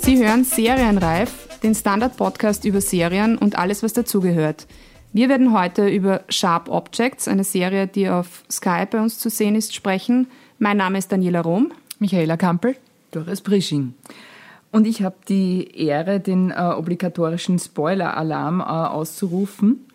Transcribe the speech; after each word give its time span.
Sie 0.00 0.22
hören 0.22 0.44
Serienreif, 0.44 1.30
den 1.62 1.74
Standard-Podcast 1.74 2.64
über 2.64 2.80
Serien 2.80 3.38
und 3.38 3.58
alles, 3.58 3.82
was 3.82 3.92
dazugehört. 3.92 4.66
Wir 5.14 5.28
werden 5.28 5.52
heute 5.52 5.88
über 5.88 6.22
Sharp 6.28 6.68
Objects, 6.68 7.28
eine 7.28 7.44
Serie, 7.44 7.86
die 7.86 8.08
auf 8.08 8.44
Sky 8.50 8.84
bei 8.90 9.00
uns 9.00 9.18
zu 9.18 9.30
sehen 9.30 9.54
ist, 9.54 9.74
sprechen. 9.74 10.26
Mein 10.58 10.76
Name 10.76 10.98
ist 10.98 11.12
Daniela 11.12 11.40
Rom. 11.40 11.72
Michaela 11.98 12.36
Kampel. 12.36 12.76
Doris 13.10 13.40
Brisching. 13.40 13.94
Und 14.70 14.86
ich 14.86 15.02
habe 15.02 15.16
die 15.28 15.70
Ehre, 15.76 16.18
den 16.18 16.50
äh, 16.50 16.54
obligatorischen 16.54 17.58
Spoiler-Alarm 17.58 18.60
äh, 18.60 18.64
auszurufen. 18.64 19.86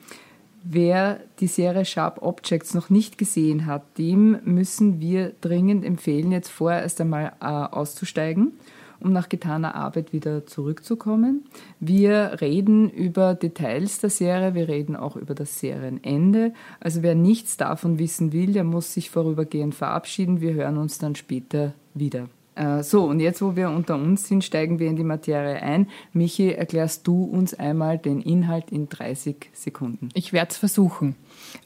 Wer 0.70 1.22
die 1.40 1.48
Serie 1.48 1.86
Sharp 1.86 2.22
Objects 2.22 2.74
noch 2.74 2.90
nicht 2.90 3.18
gesehen 3.18 3.66
hat, 3.66 3.98
dem 3.98 4.40
müssen 4.44 5.00
wir 5.00 5.34
dringend 5.40 5.86
empfehlen, 5.86 6.32
jetzt 6.32 6.50
vorerst 6.50 7.00
einmal 7.00 7.34
äh, 7.40 7.46
auszusteigen 7.46 8.54
um 9.00 9.14
nach 9.14 9.30
getaner 9.30 9.76
Arbeit 9.76 10.14
wieder 10.14 10.46
zurückzukommen. 10.46 11.46
Wir 11.80 12.38
reden 12.42 12.90
über 12.90 13.36
Details 13.36 14.00
der 14.00 14.10
Serie, 14.10 14.56
wir 14.56 14.68
reden 14.68 14.96
auch 14.96 15.16
über 15.16 15.36
das 15.36 15.60
Serienende. 15.60 16.54
Also 16.80 17.04
wer 17.04 17.16
nichts 17.16 17.58
davon 17.58 18.00
wissen 18.00 18.34
will, 18.34 18.54
der 18.54 18.64
muss 18.64 18.94
sich 18.94 19.10
vorübergehend 19.10 19.76
verabschieden. 19.76 20.42
Wir 20.42 20.54
hören 20.54 20.78
uns 20.78 20.98
dann 20.98 21.16
später 21.16 21.74
wieder. 21.94 22.28
Äh, 22.58 22.84
so, 22.84 23.06
und 23.06 23.20
jetzt, 23.20 23.42
wo 23.42 23.56
wir 23.56 23.70
unter 23.70 23.96
uns 23.96 24.28
sind, 24.28 24.44
steigen 24.44 24.80
wir 24.80 24.88
in 24.88 24.96
die 24.96 25.04
Materie 25.04 25.62
ein. 25.62 25.88
Michi, 26.14 26.52
erklärst 26.52 27.06
du 27.06 27.24
uns 27.24 27.54
einmal 27.54 27.98
den 27.98 28.22
Inhalt 28.22 28.72
in 28.72 28.90
30 28.90 29.50
Sekunden? 29.54 30.10
Ich 30.14 30.34
werde 30.34 30.52
es 30.52 30.58
versuchen. 30.58 31.16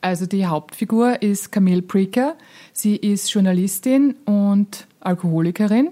Also 0.01 0.25
die 0.25 0.45
Hauptfigur 0.45 1.21
ist 1.21 1.51
Camille 1.51 1.81
Preaker. 1.81 2.35
Sie 2.73 2.95
ist 2.95 3.31
Journalistin 3.33 4.15
und 4.25 4.87
Alkoholikerin 4.99 5.91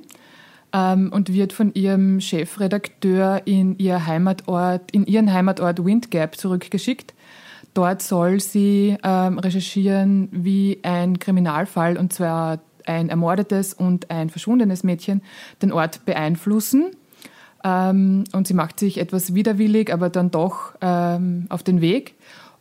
ähm, 0.74 1.12
und 1.14 1.32
wird 1.34 1.54
von 1.54 1.74
ihrem 1.74 2.20
Chefredakteur 2.20 3.44
in, 3.46 3.78
ihr 3.78 4.06
Heimatort, 4.06 4.92
in 4.92 5.06
ihren 5.06 5.32
Heimatort 5.32 5.84
Windgap 5.84 6.36
zurückgeschickt. 6.36 7.14
Dort 7.74 8.02
soll 8.02 8.40
sie 8.40 8.98
ähm, 9.04 9.40
recherchieren, 9.40 10.28
wie 10.32 10.80
ein 10.84 11.20
Kriminalfall, 11.20 11.98
und 11.98 12.12
zwar 12.12 12.60
ein 12.90 13.10
ermordetes 13.10 13.74
und 13.74 14.10
ein 14.10 14.30
verschwundenes 14.30 14.84
Mädchen, 14.84 15.22
den 15.62 15.72
Ort 15.72 16.06
beeinflussen. 16.06 16.92
Ähm, 17.64 18.24
und 18.34 18.48
sie 18.48 18.54
macht 18.54 18.80
sich 18.80 18.98
etwas 18.98 19.34
widerwillig, 19.34 19.94
aber 19.94 20.10
dann 20.10 20.32
doch 20.32 20.74
ähm, 20.82 21.46
auf 21.50 21.64
den 21.64 21.82
Weg 21.82 22.16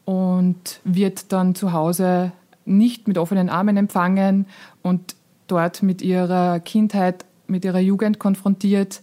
und 0.04 0.80
wird 0.84 1.32
dann 1.32 1.54
zu 1.54 1.72
Hause 1.72 2.32
nicht 2.64 3.08
mit 3.08 3.16
offenen 3.16 3.48
Armen 3.48 3.76
empfangen 3.76 4.46
und 4.82 5.16
dort 5.46 5.82
mit 5.82 6.02
ihrer 6.02 6.60
Kindheit 6.60 7.24
mit 7.46 7.64
ihrer 7.64 7.78
Jugend 7.78 8.18
konfrontiert 8.18 9.00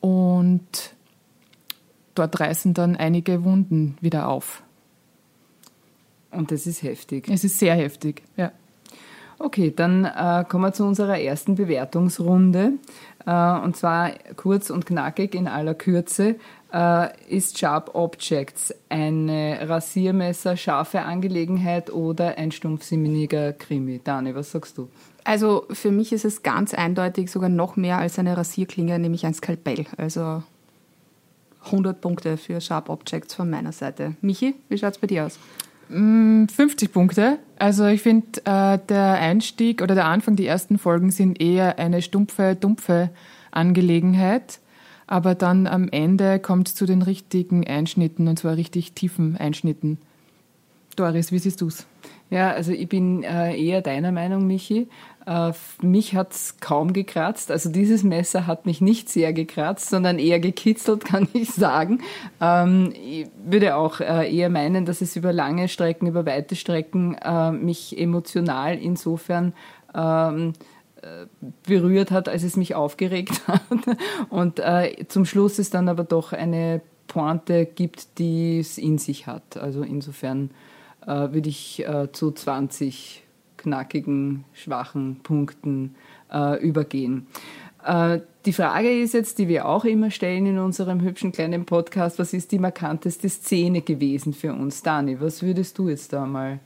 und 0.00 0.94
dort 2.14 2.38
reißen 2.38 2.72
dann 2.72 2.94
einige 2.96 3.42
Wunden 3.42 3.96
wieder 4.00 4.28
auf. 4.28 4.62
Und 6.30 6.52
das 6.52 6.68
ist 6.68 6.84
heftig. 6.84 7.28
Es 7.28 7.42
ist 7.42 7.58
sehr 7.58 7.74
heftig, 7.74 8.22
ja. 8.36 8.52
Okay, 9.42 9.72
dann 9.74 10.04
äh, 10.04 10.44
kommen 10.46 10.64
wir 10.64 10.72
zu 10.74 10.84
unserer 10.84 11.18
ersten 11.18 11.54
Bewertungsrunde. 11.54 12.74
Äh, 13.24 13.60
und 13.60 13.74
zwar 13.74 14.10
kurz 14.36 14.68
und 14.68 14.84
knackig 14.84 15.34
in 15.34 15.48
aller 15.48 15.72
Kürze. 15.72 16.36
Äh, 16.70 17.08
ist 17.26 17.58
Sharp 17.58 17.94
Objects 17.94 18.74
eine 18.90 19.58
Rasiermesser 19.66 20.58
scharfe 20.58 21.00
Angelegenheit 21.00 21.90
oder 21.90 22.36
ein 22.36 22.52
stumpfsinniger 22.52 23.54
Krimi? 23.54 24.02
Dani, 24.04 24.34
was 24.34 24.50
sagst 24.50 24.76
du? 24.76 24.90
Also 25.24 25.64
für 25.70 25.90
mich 25.90 26.12
ist 26.12 26.26
es 26.26 26.42
ganz 26.42 26.74
eindeutig 26.74 27.30
sogar 27.30 27.48
noch 27.48 27.76
mehr 27.76 27.96
als 27.96 28.18
eine 28.18 28.36
Rasierklinge, 28.36 28.98
nämlich 28.98 29.24
ein 29.24 29.32
Skalpell. 29.32 29.86
Also 29.96 30.42
100 31.64 31.98
Punkte 31.98 32.36
für 32.36 32.60
Sharp 32.60 32.90
Objects 32.90 33.34
von 33.34 33.48
meiner 33.48 33.72
Seite. 33.72 34.16
Michi, 34.20 34.54
wie 34.68 34.76
schaut 34.76 34.92
es 34.92 34.98
bei 34.98 35.06
dir 35.06 35.24
aus? 35.24 35.38
50 35.90 36.88
mm, 36.88 36.92
Punkte. 36.92 37.38
Also 37.58 37.86
ich 37.86 38.02
finde, 38.02 38.40
äh, 38.44 38.78
der 38.88 39.14
Einstieg 39.14 39.82
oder 39.82 39.94
der 39.94 40.06
Anfang, 40.06 40.36
die 40.36 40.46
ersten 40.46 40.78
Folgen 40.78 41.10
sind 41.10 41.40
eher 41.40 41.78
eine 41.78 42.00
stumpfe, 42.00 42.56
dumpfe 42.58 43.10
Angelegenheit. 43.50 44.60
Aber 45.06 45.34
dann 45.34 45.66
am 45.66 45.88
Ende 45.88 46.38
kommt 46.38 46.68
es 46.68 46.74
zu 46.76 46.86
den 46.86 47.02
richtigen 47.02 47.66
Einschnitten 47.66 48.28
und 48.28 48.38
zwar 48.38 48.56
richtig 48.56 48.92
tiefen 48.92 49.36
Einschnitten. 49.36 49.98
Doris, 50.94 51.32
wie 51.32 51.38
siehst 51.38 51.60
du 51.60 51.66
es? 51.66 51.86
Ja, 52.30 52.52
also 52.52 52.70
ich 52.70 52.88
bin 52.88 53.24
äh, 53.24 53.60
eher 53.60 53.82
deiner 53.82 54.12
Meinung, 54.12 54.46
Michi. 54.46 54.88
Äh, 55.26 55.52
mich 55.82 56.14
hat's 56.14 56.58
kaum 56.60 56.92
gekratzt. 56.92 57.50
Also 57.50 57.70
dieses 57.70 58.04
Messer 58.04 58.46
hat 58.46 58.66
mich 58.66 58.80
nicht 58.80 59.08
sehr 59.08 59.32
gekratzt, 59.32 59.90
sondern 59.90 60.20
eher 60.20 60.38
gekitzelt, 60.38 61.04
kann 61.04 61.28
ich 61.32 61.50
sagen. 61.50 62.02
Ähm, 62.40 62.92
ich 62.94 63.26
würde 63.44 63.74
auch 63.74 63.98
äh, 63.98 64.32
eher 64.32 64.48
meinen, 64.48 64.86
dass 64.86 65.00
es 65.00 65.16
über 65.16 65.32
lange 65.32 65.68
Strecken, 65.68 66.06
über 66.06 66.24
weite 66.24 66.54
Strecken 66.54 67.16
mich 67.60 67.98
emotional 67.98 68.78
insofern 68.78 69.52
ähm, 69.94 70.52
äh, 71.02 71.26
berührt 71.66 72.12
hat, 72.12 72.28
als 72.28 72.44
es 72.44 72.56
mich 72.56 72.76
aufgeregt 72.76 73.42
hat. 73.48 73.62
Und 74.28 74.62
zum 75.08 75.24
Schluss 75.24 75.58
es 75.58 75.70
dann 75.70 75.88
aber 75.88 76.04
doch 76.04 76.32
eine 76.32 76.80
Pointe 77.08 77.66
gibt, 77.66 78.18
die 78.18 78.60
es 78.60 78.78
in 78.78 78.98
sich 78.98 79.26
hat. 79.26 79.56
Also 79.56 79.82
insofern 79.82 80.50
äh, 81.10 81.32
würde 81.32 81.48
ich 81.48 81.84
zu 82.12 82.30
20 82.30 83.24
knackigen, 83.60 84.44
schwachen 84.52 85.20
Punkten 85.22 85.94
äh, 86.32 86.60
übergehen. 86.62 87.26
Äh, 87.84 88.20
die 88.46 88.52
Frage 88.52 89.00
ist 89.00 89.14
jetzt, 89.14 89.38
die 89.38 89.48
wir 89.48 89.66
auch 89.66 89.84
immer 89.84 90.10
stellen 90.10 90.46
in 90.46 90.58
unserem 90.58 91.00
hübschen 91.02 91.32
kleinen 91.32 91.66
Podcast, 91.66 92.18
was 92.18 92.32
ist 92.32 92.52
die 92.52 92.58
markanteste 92.58 93.28
Szene 93.28 93.82
gewesen 93.82 94.32
für 94.32 94.52
uns? 94.52 94.82
Dani, 94.82 95.20
was 95.20 95.42
würdest 95.42 95.78
du 95.78 95.88
jetzt 95.88 96.12
da 96.12 96.24
mal 96.26 96.60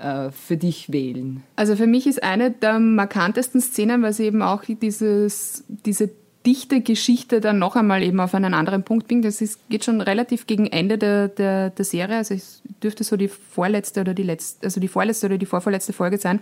äh, 0.00 0.30
für 0.30 0.56
dich 0.56 0.92
wählen? 0.92 1.42
Also 1.56 1.76
für 1.76 1.86
mich 1.86 2.06
ist 2.06 2.22
eine 2.22 2.50
der 2.50 2.78
markantesten 2.78 3.60
Szenen, 3.60 4.02
weil 4.02 4.12
sie 4.12 4.24
eben 4.24 4.42
auch 4.42 4.64
dieses, 4.64 5.64
diese 5.68 6.10
dichte 6.46 6.80
Geschichte 6.80 7.40
dann 7.40 7.58
noch 7.58 7.76
einmal 7.76 8.02
eben 8.02 8.20
auf 8.20 8.34
einen 8.34 8.54
anderen 8.54 8.82
Punkt 8.82 9.08
bringt. 9.08 9.24
Das 9.24 9.40
ist, 9.40 9.60
geht 9.68 9.84
schon 9.84 10.00
relativ 10.00 10.46
gegen 10.46 10.66
Ende 10.66 10.96
der, 10.96 11.28
der, 11.28 11.70
der 11.70 11.84
Serie. 11.84 12.16
Also 12.16 12.34
es 12.34 12.62
dürfte 12.82 13.04
so 13.04 13.16
die 13.16 13.28
vorletzte 13.28 14.00
oder 14.00 14.14
die 14.14 14.22
letzte, 14.22 14.64
also 14.66 14.80
die 14.80 14.88
vorletzte 14.88 15.26
oder 15.26 15.38
die 15.38 15.46
vorvorletzte 15.46 15.92
Folge 15.92 16.18
sein. 16.18 16.40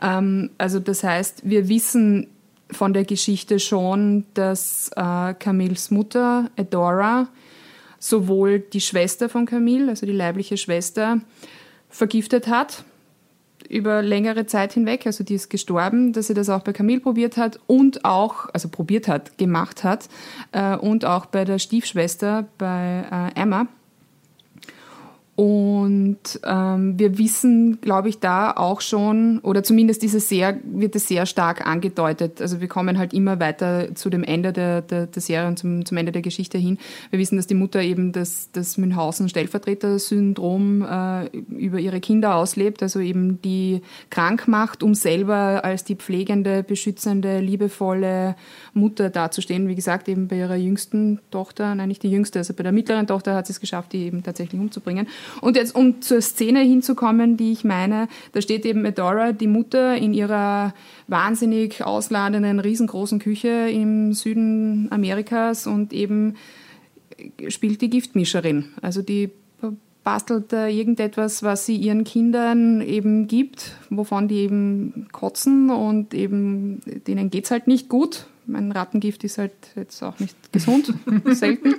Ähm, 0.00 0.50
also 0.58 0.78
das 0.78 1.02
heißt, 1.02 1.42
wir 1.44 1.68
wissen 1.68 2.28
von 2.70 2.92
der 2.92 3.04
Geschichte 3.04 3.58
schon, 3.58 4.24
dass 4.34 4.90
äh, 4.96 5.34
Camilles 5.34 5.90
Mutter, 5.90 6.50
Adora, 6.56 7.28
sowohl 7.98 8.60
die 8.60 8.80
Schwester 8.80 9.28
von 9.28 9.46
Camille, 9.46 9.88
also 9.88 10.06
die 10.06 10.12
leibliche 10.12 10.56
Schwester, 10.56 11.20
vergiftet 11.88 12.46
hat 12.48 12.84
über 13.68 14.02
längere 14.02 14.46
Zeit 14.46 14.72
hinweg, 14.72 15.06
also 15.06 15.24
die 15.24 15.34
ist 15.34 15.50
gestorben, 15.50 16.12
dass 16.12 16.28
sie 16.28 16.34
das 16.34 16.48
auch 16.48 16.62
bei 16.62 16.72
Camille 16.72 17.00
probiert 17.00 17.36
hat 17.36 17.58
und 17.66 18.04
auch, 18.04 18.48
also 18.52 18.68
probiert 18.68 19.08
hat, 19.08 19.38
gemacht 19.38 19.84
hat 19.84 20.08
äh, 20.52 20.76
und 20.76 21.04
auch 21.04 21.26
bei 21.26 21.44
der 21.44 21.58
Stiefschwester, 21.58 22.46
bei 22.58 23.04
äh, 23.36 23.40
Emma. 23.40 23.66
Und 25.36 26.18
ähm, 26.44 26.96
wir 26.96 27.18
wissen, 27.18 27.80
glaube 27.80 28.08
ich, 28.08 28.20
da 28.20 28.52
auch 28.52 28.80
schon, 28.80 29.40
oder 29.40 29.64
zumindest 29.64 30.04
ist 30.04 30.14
es 30.14 30.28
sehr, 30.28 30.60
wird 30.62 30.94
es 30.94 31.08
sehr 31.08 31.26
stark 31.26 31.66
angedeutet. 31.66 32.40
Also 32.40 32.60
wir 32.60 32.68
kommen 32.68 32.98
halt 32.98 33.12
immer 33.12 33.40
weiter 33.40 33.96
zu 33.96 34.10
dem 34.10 34.22
Ende 34.22 34.52
der, 34.52 34.80
der, 34.80 35.08
der 35.08 35.22
Serie 35.22 35.48
und 35.48 35.58
zum, 35.58 35.84
zum 35.84 35.96
Ende 35.96 36.12
der 36.12 36.22
Geschichte 36.22 36.56
hin. 36.56 36.78
Wir 37.10 37.18
wissen, 37.18 37.36
dass 37.36 37.48
die 37.48 37.54
Mutter 37.54 37.82
eben 37.82 38.12
das, 38.12 38.50
das 38.52 38.78
Münchhausen-Stellvertreter-Syndrom 38.78 40.82
äh, 40.82 41.26
über 41.36 41.80
ihre 41.80 41.98
Kinder 41.98 42.36
auslebt, 42.36 42.80
also 42.84 43.00
eben 43.00 43.42
die 43.42 43.82
krank 44.10 44.46
macht, 44.46 44.84
um 44.84 44.94
selber 44.94 45.64
als 45.64 45.82
die 45.82 45.96
pflegende, 45.96 46.62
beschützende, 46.62 47.40
liebevolle 47.40 48.36
Mutter 48.72 49.10
dazustehen. 49.10 49.66
Wie 49.66 49.74
gesagt, 49.74 50.08
eben 50.08 50.28
bei 50.28 50.38
ihrer 50.38 50.54
jüngsten 50.54 51.18
Tochter, 51.32 51.74
nein, 51.74 51.88
nicht 51.88 52.04
die 52.04 52.10
jüngste, 52.10 52.38
also 52.38 52.54
bei 52.54 52.62
der 52.62 52.70
mittleren 52.70 53.08
Tochter 53.08 53.34
hat 53.34 53.48
sie 53.48 53.52
es 53.52 53.58
geschafft, 53.58 53.94
die 53.94 54.04
eben 54.04 54.22
tatsächlich 54.22 54.60
umzubringen. 54.60 55.08
Und 55.40 55.56
jetzt, 55.56 55.74
um 55.74 56.00
zur 56.00 56.20
Szene 56.20 56.60
hinzukommen, 56.60 57.36
die 57.36 57.52
ich 57.52 57.64
meine, 57.64 58.08
da 58.32 58.40
steht 58.40 58.64
eben 58.64 58.84
Adora, 58.86 59.32
die 59.32 59.46
Mutter, 59.46 59.96
in 59.96 60.14
ihrer 60.14 60.74
wahnsinnig 61.08 61.84
ausladenden, 61.84 62.60
riesengroßen 62.60 63.18
Küche 63.18 63.68
im 63.70 64.12
Süden 64.12 64.88
Amerikas 64.90 65.66
und 65.66 65.92
eben 65.92 66.34
spielt 67.48 67.80
die 67.80 67.90
Giftmischerin. 67.90 68.66
Also 68.82 69.02
die 69.02 69.30
bastelt 70.04 70.52
da 70.52 70.68
irgendetwas, 70.68 71.42
was 71.42 71.66
sie 71.66 71.76
ihren 71.76 72.04
Kindern 72.04 72.82
eben 72.82 73.26
gibt, 73.26 73.72
wovon 73.90 74.28
die 74.28 74.36
eben 74.36 75.08
kotzen 75.12 75.70
und 75.70 76.14
eben 76.14 76.80
denen 77.06 77.30
geht's 77.30 77.50
halt 77.50 77.66
nicht 77.66 77.88
gut, 77.88 78.26
mein 78.46 78.72
Rattengift 78.72 79.24
ist 79.24 79.38
halt 79.38 79.52
jetzt 79.76 80.02
auch 80.02 80.18
nicht 80.18 80.36
gesund, 80.52 80.92
selten. 81.26 81.74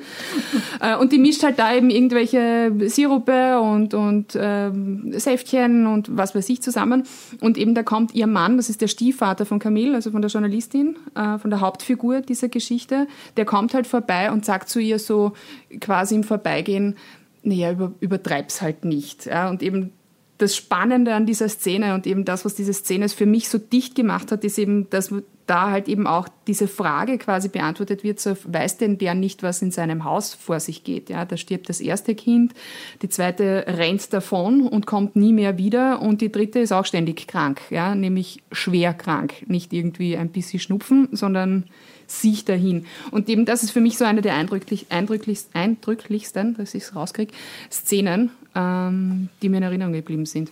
Äh, 0.79 0.95
und 0.97 1.11
die 1.11 1.17
mischt 1.17 1.43
halt 1.43 1.59
da 1.59 1.73
eben 1.73 1.89
irgendwelche 1.89 2.71
Sirupe 2.87 3.59
und, 3.59 3.93
und 3.93 4.37
ähm, 4.39 5.13
Säftchen 5.17 5.87
und 5.87 6.15
was 6.15 6.35
weiß 6.35 6.49
ich 6.49 6.61
zusammen. 6.61 7.03
Und 7.41 7.57
eben 7.57 7.75
da 7.75 7.83
kommt 7.83 8.13
ihr 8.15 8.27
Mann, 8.27 8.57
das 8.57 8.69
ist 8.69 8.81
der 8.81 8.87
Stiefvater 8.87 9.45
von 9.45 9.59
Camille, 9.59 9.95
also 9.95 10.11
von 10.11 10.21
der 10.21 10.29
Journalistin, 10.29 10.97
äh, 11.15 11.37
von 11.37 11.49
der 11.49 11.61
Hauptfigur 11.61 12.21
dieser 12.21 12.49
Geschichte, 12.49 13.07
der 13.37 13.45
kommt 13.45 13.73
halt 13.73 13.87
vorbei 13.87 14.31
und 14.31 14.45
sagt 14.45 14.69
zu 14.69 14.79
ihr 14.79 14.99
so 14.99 15.33
quasi 15.79 16.15
im 16.15 16.23
Vorbeigehen, 16.23 16.95
naja, 17.43 17.71
über, 17.71 17.93
übertreib's 17.99 18.61
halt 18.61 18.85
nicht. 18.85 19.25
Ja? 19.25 19.49
Und 19.49 19.61
eben 19.61 19.91
das 20.37 20.55
Spannende 20.55 21.13
an 21.13 21.25
dieser 21.25 21.47
Szene 21.49 21.93
und 21.93 22.05
eben 22.07 22.25
das, 22.25 22.43
was 22.43 22.55
diese 22.55 22.73
Szene 22.73 23.07
für 23.09 23.25
mich 23.25 23.47
so 23.47 23.57
dicht 23.57 23.95
gemacht 23.95 24.31
hat, 24.31 24.43
ist 24.43 24.57
eben, 24.57 24.89
dass 24.89 25.13
da 25.47 25.69
halt 25.69 25.87
eben 25.87 26.07
auch 26.07 26.27
diese 26.47 26.67
Frage 26.67 27.17
quasi 27.17 27.49
beantwortet 27.49 28.03
wird, 28.03 28.19
so 28.19 28.35
weiß 28.45 28.77
denn 28.77 28.97
der 28.97 29.13
nicht, 29.13 29.43
was 29.43 29.61
in 29.61 29.71
seinem 29.71 30.03
Haus 30.03 30.33
vor 30.33 30.59
sich 30.59 30.83
geht? 30.83 31.09
Ja, 31.09 31.23
da 31.25 31.37
stirbt 31.37 31.69
das 31.69 31.81
erste 31.81 32.15
Kind, 32.15 32.53
die 33.01 33.09
zweite 33.09 33.65
rennt 33.67 34.11
davon 34.11 34.67
und 34.67 34.87
kommt 34.87 35.15
nie 35.15 35.33
mehr 35.33 35.57
wieder 35.57 36.01
und 36.01 36.21
die 36.21 36.31
dritte 36.31 36.59
ist 36.59 36.71
auch 36.71 36.85
ständig 36.85 37.27
krank, 37.27 37.61
ja, 37.69 37.95
nämlich 37.95 38.41
schwer 38.51 38.93
krank, 38.93 39.33
nicht 39.47 39.71
irgendwie 39.71 40.17
ein 40.17 40.29
bisschen 40.29 40.59
Schnupfen, 40.59 41.09
sondern 41.11 41.65
sich 42.07 42.45
dahin. 42.45 42.85
Und 43.11 43.29
eben 43.29 43.45
das 43.45 43.63
ist 43.63 43.71
für 43.71 43.81
mich 43.81 43.97
so 43.97 44.05
eine 44.05 44.21
der 44.21 44.35
eindrücklich, 44.35 44.87
eindrücklichsten, 44.89 45.53
eindrücklichsten 45.53 46.55
dass 46.55 46.75
ich 46.75 46.83
es 46.83 46.95
rauskriege, 46.95 47.33
Szenen, 47.71 48.31
ähm, 48.55 49.29
die 49.41 49.49
mir 49.49 49.57
in 49.57 49.63
Erinnerung 49.63 49.93
geblieben 49.93 50.25
sind. 50.25 50.51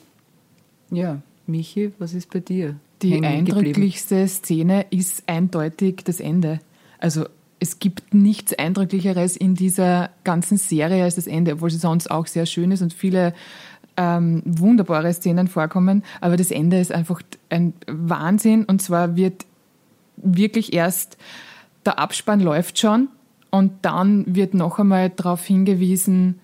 Ja, 0.91 1.21
Michi, 1.47 1.91
was 1.99 2.13
ist 2.13 2.31
bei 2.31 2.39
dir? 2.39 2.75
Die 3.01 3.21
eindrücklichste 3.23 4.27
Szene 4.27 4.85
ist 4.89 5.23
eindeutig 5.27 6.03
das 6.05 6.19
Ende. 6.19 6.59
Also 6.99 7.25
es 7.59 7.79
gibt 7.79 8.13
nichts 8.13 8.53
Eindrücklicheres 8.53 9.35
in 9.35 9.55
dieser 9.55 10.09
ganzen 10.23 10.57
Serie 10.57 11.03
als 11.03 11.15
das 11.15 11.27
Ende, 11.27 11.53
obwohl 11.53 11.69
sie 11.69 11.77
sonst 11.77 12.09
auch 12.09 12.27
sehr 12.27 12.45
schön 12.45 12.71
ist 12.71 12.81
und 12.81 12.93
viele 12.93 13.33
ähm, 13.97 14.41
wunderbare 14.45 15.13
Szenen 15.13 15.47
vorkommen. 15.47 16.03
Aber 16.21 16.37
das 16.37 16.51
Ende 16.51 16.79
ist 16.79 16.91
einfach 16.91 17.21
ein 17.49 17.73
Wahnsinn 17.87 18.65
und 18.65 18.81
zwar 18.81 19.15
wird 19.15 19.45
wirklich 20.23 20.73
erst 20.73 21.17
der 21.85 21.99
Abspann 21.99 22.39
läuft 22.39 22.79
schon 22.79 23.09
und 23.51 23.73
dann 23.81 24.23
wird 24.27 24.53
noch 24.53 24.79
einmal 24.79 25.09
darauf 25.09 25.45
hingewiesen, 25.45 26.39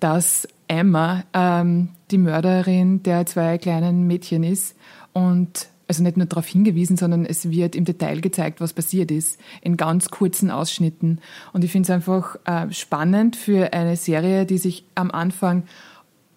dass 0.00 0.48
Emma 0.68 1.24
ähm, 1.32 1.90
die 2.10 2.18
Mörderin 2.18 3.02
der 3.02 3.26
zwei 3.26 3.58
kleinen 3.58 4.06
Mädchen 4.06 4.42
ist 4.42 4.76
und 5.12 5.68
also 5.88 6.02
nicht 6.02 6.16
nur 6.16 6.26
darauf 6.26 6.46
hingewiesen, 6.46 6.96
sondern 6.96 7.24
es 7.24 7.50
wird 7.50 7.76
im 7.76 7.84
Detail 7.84 8.20
gezeigt, 8.20 8.60
was 8.60 8.72
passiert 8.72 9.10
ist, 9.10 9.40
in 9.62 9.76
ganz 9.76 10.10
kurzen 10.10 10.50
Ausschnitten. 10.50 11.20
Und 11.52 11.62
ich 11.62 11.70
finde 11.70 11.86
es 11.86 11.90
einfach 11.90 12.36
äh, 12.44 12.72
spannend 12.72 13.36
für 13.36 13.72
eine 13.72 13.96
Serie, 13.96 14.46
die 14.46 14.58
sich 14.58 14.84
am 14.96 15.12
Anfang 15.12 15.62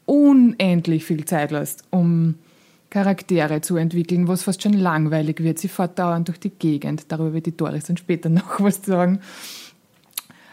unendlich 0.06 1.04
viel 1.04 1.26
Zeit 1.26 1.52
lässt, 1.52 1.84
um 1.90 2.36
Charaktere 2.90 3.62
zu 3.62 3.78
entwickeln, 3.78 4.28
was 4.28 4.44
fast 4.44 4.64
schon 4.64 4.74
langweilig 4.74 5.42
wird. 5.42 5.60
Sie 5.60 5.68
fährt 5.68 6.00
dauernd 6.00 6.28
durch 6.28 6.40
die 6.40 6.50
Gegend. 6.50 7.12
Darüber 7.12 7.34
wird 7.34 7.46
die 7.46 7.56
Doris 7.56 7.86
dann 7.86 7.98
später 7.98 8.30
noch 8.30 8.60
was 8.60 8.84
sagen. 8.84 9.20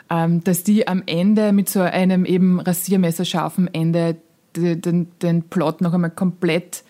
Ähm, 0.09 0.45
dass 0.45 0.63
die 0.63 0.87
am 0.87 1.03
Ende 1.07 1.53
mit 1.53 1.69
so 1.69 1.81
einem 1.81 2.25
eben 2.25 2.61
rasiermesserscharfen 2.61 3.73
Ende 3.73 4.17
den, 4.55 5.09
den, 5.21 5.43
Plot 5.43 5.81
noch 5.81 5.93
einmal 5.93 6.11
komplett 6.11 6.85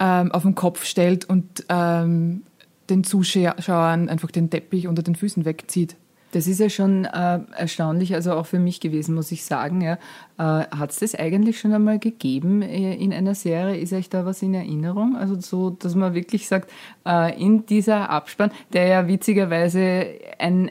ähm, 0.00 0.32
auf 0.32 0.42
den 0.42 0.54
Kopf 0.54 0.84
stellt 0.84 1.24
und 1.24 1.64
ähm, 1.68 2.42
den 2.90 3.04
Zuschauern 3.04 4.08
einfach 4.08 4.30
den 4.30 4.50
Teppich 4.50 4.88
unter 4.88 5.02
den 5.02 5.14
Füßen 5.14 5.44
wegzieht. 5.44 5.96
Das 6.32 6.46
ist 6.46 6.60
ja 6.60 6.68
schon 6.68 7.04
äh, 7.06 7.40
erstaunlich, 7.56 8.14
also 8.14 8.32
auch 8.32 8.46
für 8.46 8.58
mich 8.58 8.80
gewesen, 8.80 9.14
muss 9.14 9.32
ich 9.32 9.44
sagen. 9.44 9.80
Ja. 9.80 9.94
Äh, 10.38 10.66
Hat 10.76 10.90
es 10.90 10.98
das 10.98 11.14
eigentlich 11.14 11.58
schon 11.58 11.72
einmal 11.72 11.98
gegeben 11.98 12.62
äh, 12.62 12.94
in 12.94 13.12
einer 13.12 13.34
Serie? 13.34 13.78
Ist 13.78 13.92
euch 13.92 14.10
da 14.10 14.26
was 14.26 14.42
in 14.42 14.54
Erinnerung? 14.54 15.16
Also 15.16 15.40
so, 15.40 15.70
dass 15.70 15.94
man 15.94 16.14
wirklich 16.14 16.46
sagt, 16.48 16.70
äh, 17.06 17.40
in 17.40 17.66
dieser 17.66 18.10
Abspann, 18.10 18.50
der 18.72 18.86
ja 18.86 19.08
witzigerweise 19.08 20.06
ein 20.38 20.70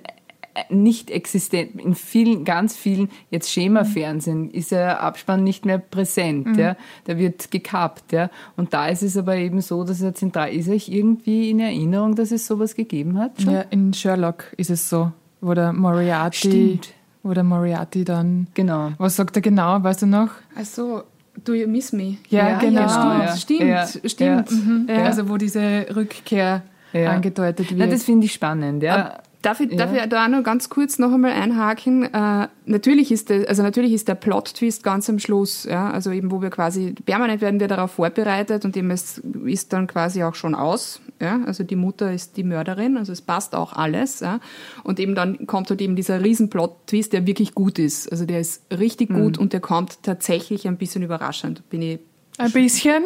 nicht 0.69 1.11
existent. 1.11 1.79
In 1.79 1.95
vielen, 1.95 2.43
ganz 2.43 2.75
vielen, 2.75 3.09
jetzt 3.29 3.51
Schema-Fernsehen 3.51 4.49
ist 4.49 4.71
der 4.71 5.01
Abspann 5.01 5.43
nicht 5.43 5.65
mehr 5.65 5.77
präsent, 5.77 6.47
mhm. 6.47 6.59
ja. 6.59 6.77
Der 7.05 7.17
wird 7.17 7.51
gekappt, 7.51 8.11
ja. 8.11 8.29
Und 8.55 8.73
da 8.73 8.87
ist 8.87 9.03
es 9.03 9.17
aber 9.17 9.35
eben 9.35 9.61
so, 9.61 9.83
dass 9.83 10.01
er 10.01 10.15
zentral, 10.15 10.51
ist 10.51 10.69
euch 10.69 10.89
irgendwie 10.89 11.49
in 11.49 11.59
Erinnerung, 11.59 12.15
dass 12.15 12.31
es 12.31 12.47
sowas 12.47 12.75
gegeben 12.75 13.19
hat? 13.19 13.41
Schon? 13.41 13.53
Ja, 13.53 13.61
in 13.69 13.93
Sherlock 13.93 14.53
ist 14.57 14.71
es 14.71 14.89
so 14.89 15.11
wo 15.41 15.53
der 15.53 15.73
Moriarty, 15.73 16.37
Stimmt. 16.37 16.93
wo 17.23 17.33
der 17.33 17.43
Moriarty 17.43 18.03
dann, 18.03 18.47
genau. 18.53 18.91
was 18.97 19.15
sagt 19.15 19.35
er 19.35 19.41
genau, 19.41 19.83
weißt 19.83 20.03
du 20.03 20.05
noch? 20.07 20.29
Also 20.55 21.03
Do 21.45 21.53
you 21.53 21.67
miss 21.67 21.93
me? 21.93 22.17
Ja, 22.29 22.49
ja 22.49 22.57
genau. 22.57 22.79
Ja, 22.81 23.35
stimmt, 23.37 23.61
ja. 23.61 23.85
stimmt, 23.85 24.09
stimmt. 24.11 24.51
Mhm. 24.51 24.87
Also 24.89 25.29
wo 25.29 25.37
diese 25.37 25.85
Rückkehr 25.95 26.63
angedeutet 26.93 27.69
wird. 27.69 27.79
Na, 27.79 27.87
das 27.87 28.03
finde 28.03 28.25
ich 28.25 28.33
spannend, 28.33 28.81
ja. 28.81 29.19
Darf 29.47 29.61
ich, 29.61 29.71
ja. 29.71 29.77
darf 29.77 29.95
ich 29.95 30.09
da 30.09 30.27
noch 30.27 30.43
ganz 30.43 30.67
kurz 30.67 30.99
noch 30.99 31.13
einmal 31.13 31.31
einhaken? 31.31 32.03
Äh, 32.13 32.49
natürlich 32.65 33.13
ist 33.13 33.29
der, 33.29 33.47
also 33.47 33.63
natürlich 33.63 33.93
ist 33.93 34.09
der 34.09 34.15
Plot-Twist 34.15 34.83
ganz 34.83 35.09
am 35.09 35.19
Schluss, 35.19 35.63
ja, 35.63 35.89
also 35.89 36.11
eben, 36.11 36.31
wo 36.31 36.41
wir 36.41 36.49
quasi, 36.49 36.93
permanent 37.05 37.41
werden 37.41 37.61
wir 37.61 37.69
darauf 37.69 37.91
vorbereitet 37.91 38.65
und 38.65 38.75
eben 38.75 38.91
es 38.91 39.19
ist 39.45 39.71
dann 39.71 39.87
quasi 39.87 40.21
auch 40.23 40.35
schon 40.35 40.53
aus, 40.53 40.99
ja, 41.21 41.39
also 41.45 41.63
die 41.63 41.77
Mutter 41.77 42.11
ist 42.11 42.35
die 42.35 42.43
Mörderin, 42.43 42.97
also 42.97 43.13
es 43.13 43.21
passt 43.21 43.55
auch 43.55 43.71
alles, 43.71 44.19
ja, 44.19 44.41
und 44.83 44.99
eben 44.99 45.15
dann 45.15 45.47
kommt 45.47 45.69
halt 45.69 45.79
eben 45.79 45.95
dieser 45.95 46.21
riesen 46.21 46.49
Plot-Twist, 46.49 47.13
der 47.13 47.25
wirklich 47.25 47.55
gut 47.55 47.79
ist, 47.79 48.11
also 48.11 48.25
der 48.25 48.41
ist 48.41 48.63
richtig 48.69 49.07
gut 49.07 49.37
mhm. 49.37 49.43
und 49.43 49.53
der 49.53 49.61
kommt 49.61 50.03
tatsächlich 50.03 50.67
ein 50.67 50.75
bisschen 50.75 51.03
überraschend, 51.03 51.69
bin 51.69 51.81
ich 51.81 51.99
ein 52.37 52.51
bisschen. 52.51 53.05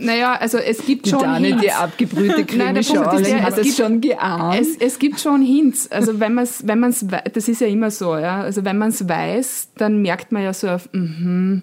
Naja, 0.00 0.34
also 0.34 0.58
es 0.58 0.84
gibt 0.84 1.08
schon 1.08 1.20
Dani, 1.20 1.48
Hints. 1.48 1.62
die 1.62 1.70
abgebrühte 1.70 2.44
Krimischauerin 2.46 3.42
hat 3.42 3.58
es, 3.58 3.68
es 3.68 3.76
schon 3.76 4.00
geahnt. 4.00 4.60
Es, 4.60 4.76
es 4.76 4.98
gibt 4.98 5.20
schon 5.20 5.42
Hints. 5.42 5.90
Also 5.90 6.20
wenn 6.20 6.34
man 6.34 6.44
es, 6.44 6.66
wenn 6.66 6.80
man's, 6.80 7.04
das 7.32 7.48
ist 7.48 7.60
ja 7.60 7.66
immer 7.66 7.90
so, 7.90 8.16
ja. 8.16 8.40
Also 8.40 8.64
wenn 8.64 8.78
man 8.78 8.88
es 8.88 9.08
weiß, 9.08 9.70
dann 9.76 10.02
merkt 10.02 10.32
man 10.32 10.42
ja 10.42 10.52
so 10.52 10.68
auf, 10.68 10.88
mhm, 10.92 11.62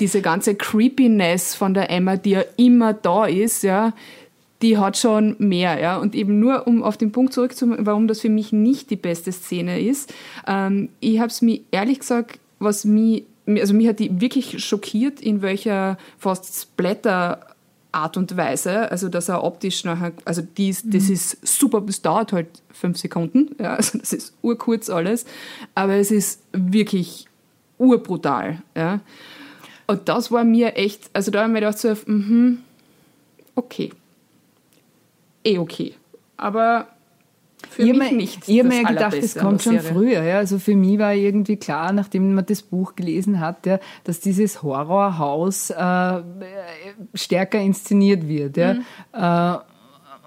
diese 0.00 0.22
ganze 0.22 0.54
Creepiness 0.54 1.54
von 1.54 1.74
der 1.74 1.90
Emma, 1.90 2.16
die 2.16 2.30
ja 2.30 2.44
immer 2.56 2.92
da 2.92 3.26
ist, 3.26 3.62
ja, 3.62 3.92
die 4.62 4.78
hat 4.78 4.96
schon 4.96 5.36
mehr, 5.38 5.80
ja. 5.80 5.98
Und 5.98 6.14
eben 6.14 6.38
nur, 6.38 6.66
um 6.66 6.82
auf 6.82 6.96
den 6.96 7.12
Punkt 7.12 7.32
zurückzukommen, 7.32 7.86
warum 7.86 8.08
das 8.08 8.20
für 8.20 8.28
mich 8.28 8.52
nicht 8.52 8.90
die 8.90 8.96
beste 8.96 9.32
Szene 9.32 9.80
ist. 9.80 10.12
Ähm, 10.46 10.90
ich 11.00 11.18
habe 11.18 11.28
es 11.28 11.42
mir 11.42 11.60
ehrlich 11.70 12.00
gesagt, 12.00 12.38
was 12.58 12.84
mich 12.84 13.24
also 13.56 13.72
mich 13.72 13.88
hat 13.88 13.98
die 13.98 14.20
wirklich 14.20 14.62
schockiert, 14.62 15.20
in 15.20 15.40
welcher 15.40 15.96
fast 16.18 16.60
Splatter 16.60 17.47
Art 17.92 18.16
und 18.16 18.36
Weise, 18.36 18.90
also 18.90 19.08
dass 19.08 19.28
er 19.28 19.42
optisch 19.42 19.84
nachher, 19.84 20.12
also 20.24 20.42
dies, 20.42 20.82
das 20.84 21.04
mhm. 21.04 21.14
ist 21.14 21.46
super, 21.46 21.82
es 21.88 22.02
dauert 22.02 22.32
halt 22.32 22.48
fünf 22.70 22.98
Sekunden, 22.98 23.54
ja, 23.58 23.74
also 23.76 23.98
das 23.98 24.12
ist 24.12 24.34
urkurz 24.42 24.90
alles, 24.90 25.24
aber 25.74 25.94
es 25.94 26.10
ist 26.10 26.42
wirklich 26.52 27.26
urbrutal, 27.78 28.62
ja. 28.76 29.00
Und 29.86 30.08
das 30.08 30.30
war 30.30 30.44
mir 30.44 30.76
echt, 30.76 31.08
also 31.14 31.30
da 31.30 31.40
habe 31.40 31.48
ich 31.48 31.52
mir 31.54 31.60
gedacht 31.60 31.78
so, 31.78 31.96
mhm, 32.06 32.58
okay, 33.54 33.90
eh 35.44 35.58
okay, 35.58 35.94
aber 36.36 36.88
für 37.70 37.82
ich 37.82 37.92
mich 37.92 38.12
nicht. 38.12 38.48
Ich 38.48 38.58
habe 38.58 38.68
mir 38.68 38.84
gedacht, 38.84 39.14
es 39.14 39.34
kommt 39.34 39.62
schon 39.62 39.80
früher. 39.80 40.22
Ja. 40.22 40.38
Also 40.38 40.58
für 40.58 40.76
mich 40.76 40.98
war 40.98 41.14
irgendwie 41.14 41.56
klar, 41.56 41.92
nachdem 41.92 42.34
man 42.34 42.46
das 42.46 42.62
Buch 42.62 42.94
gelesen 42.94 43.40
hat, 43.40 43.66
ja, 43.66 43.78
dass 44.04 44.20
dieses 44.20 44.62
Horrorhaus 44.62 45.70
äh, 45.70 46.22
stärker 47.14 47.60
inszeniert 47.60 48.28
wird. 48.28 48.56
Ja. 48.56 48.74
Mhm. 48.74 48.82
Äh, 49.12 49.58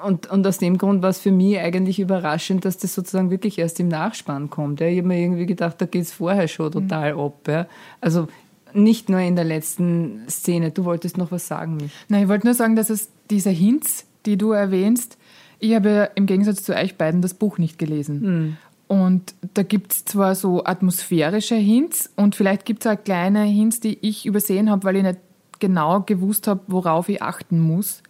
und, 0.06 0.32
und 0.32 0.48
aus 0.48 0.58
dem 0.58 0.78
Grund 0.78 1.04
war 1.04 1.10
es 1.10 1.20
für 1.20 1.32
mich 1.32 1.60
eigentlich 1.60 2.00
überraschend, 2.00 2.66
dass 2.66 2.78
das 2.78 2.96
sozusagen 2.96 3.30
wirklich 3.30 3.60
erst 3.60 3.80
im 3.80 3.88
Nachspann 3.88 4.50
kommt. 4.50 4.80
Ja. 4.80 4.88
Ich 4.88 4.98
habe 4.98 5.08
mir 5.08 5.20
irgendwie 5.20 5.46
gedacht, 5.46 5.76
da 5.80 5.86
geht 5.86 6.04
es 6.04 6.12
vorher 6.12 6.48
schon 6.48 6.68
mhm. 6.68 6.72
total 6.72 7.14
mhm. 7.14 7.20
ab. 7.20 7.48
Ja. 7.48 7.68
Also 8.02 8.28
nicht 8.74 9.10
nur 9.10 9.20
in 9.20 9.36
der 9.36 9.46
letzten 9.46 10.24
Szene. 10.30 10.72
Du 10.72 10.86
wolltest 10.86 11.18
noch 11.18 11.32
was 11.32 11.48
sagen, 11.48 11.78
mich. 11.78 11.92
Nein, 12.08 12.24
ich 12.24 12.30
wollte 12.30 12.48
nur 12.48 12.54
sagen, 12.54 12.76
dass 12.76 12.90
es 12.90 13.10
diese 13.30 13.50
Hints, 13.50 14.06
die 14.26 14.38
du 14.38 14.52
erwähnst, 14.52 15.18
ich 15.62 15.76
habe 15.76 16.10
im 16.16 16.26
Gegensatz 16.26 16.64
zu 16.64 16.76
euch 16.76 16.98
beiden 16.98 17.22
das 17.22 17.34
Buch 17.34 17.58
nicht 17.58 17.78
gelesen. 17.78 18.22
Mhm. 18.22 18.58
Und 18.88 19.36
da 19.54 19.64
gibt 19.64 19.94
es 19.94 20.04
zwar 20.04 20.36
so 20.36 20.66
atmosphärische 20.66 21.56
Hints 21.56 22.12
und 22.18 22.36
vielleicht 22.36 22.66
gibt 22.66 22.86
es 22.86 22.92
auch 22.92 23.02
kleine 23.02 23.44
Hints, 23.44 23.80
die 23.80 23.98
ich 24.02 24.26
übersehen 24.26 24.70
habe, 24.70 24.84
weil 24.84 24.98
ich 24.98 25.04
nicht 25.04 25.20
genau 25.60 26.02
gewusst 26.02 26.48
habe, 26.48 26.62
worauf 26.68 27.08
ich 27.08 27.22
achten 27.22 27.60
muss. 27.60 28.04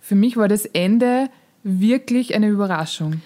Für 0.00 0.16
mich 0.16 0.36
war 0.36 0.48
das 0.48 0.64
Ende 0.64 1.28
wirklich 1.62 2.34
eine 2.34 2.48
Überraschung. 2.48 3.20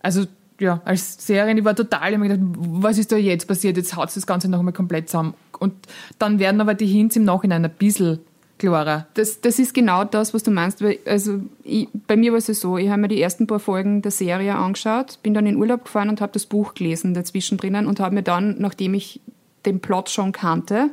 Also 0.00 0.26
ja, 0.60 0.82
als 0.84 1.26
Serie, 1.26 1.56
ich 1.56 1.64
war 1.64 1.74
total, 1.74 2.12
ich 2.12 2.18
habe 2.18 2.28
gedacht, 2.28 2.46
was 2.58 2.98
ist 2.98 3.10
da 3.10 3.16
jetzt 3.16 3.46
passiert? 3.46 3.76
Jetzt 3.76 3.96
haut 3.96 4.14
das 4.14 4.26
Ganze 4.26 4.50
noch 4.50 4.58
einmal 4.58 4.74
komplett 4.74 5.08
zusammen. 5.08 5.34
Und 5.58 5.74
dann 6.18 6.38
werden 6.38 6.60
aber 6.60 6.74
die 6.74 6.86
Hints 6.86 7.16
im 7.16 7.24
Nachhinein 7.24 7.64
ein 7.64 7.70
bisschen 7.70 8.18
klarer. 8.58 9.06
Das, 9.14 9.40
das 9.40 9.58
ist 9.58 9.74
genau 9.74 10.04
das, 10.04 10.34
was 10.34 10.42
du 10.42 10.50
meinst. 10.50 10.82
Also 11.06 11.40
ich, 11.62 11.88
bei 12.06 12.16
mir 12.16 12.32
war 12.32 12.38
es 12.38 12.46
ja 12.46 12.54
so, 12.54 12.78
ich 12.78 12.88
habe 12.88 13.00
mir 13.00 13.08
die 13.08 13.20
ersten 13.20 13.46
paar 13.46 13.60
Folgen 13.60 14.02
der 14.02 14.10
Serie 14.10 14.54
angeschaut, 14.54 15.18
bin 15.22 15.34
dann 15.34 15.46
in 15.46 15.56
Urlaub 15.56 15.84
gefahren 15.84 16.08
und 16.08 16.20
habe 16.20 16.32
das 16.32 16.46
Buch 16.46 16.74
gelesen 16.74 17.14
dazwischen 17.14 17.58
drinnen 17.58 17.86
und 17.86 18.00
habe 18.00 18.14
mir 18.14 18.22
dann, 18.22 18.56
nachdem 18.58 18.94
ich 18.94 19.20
den 19.66 19.80
Plot 19.80 20.10
schon 20.10 20.32
kannte, 20.32 20.90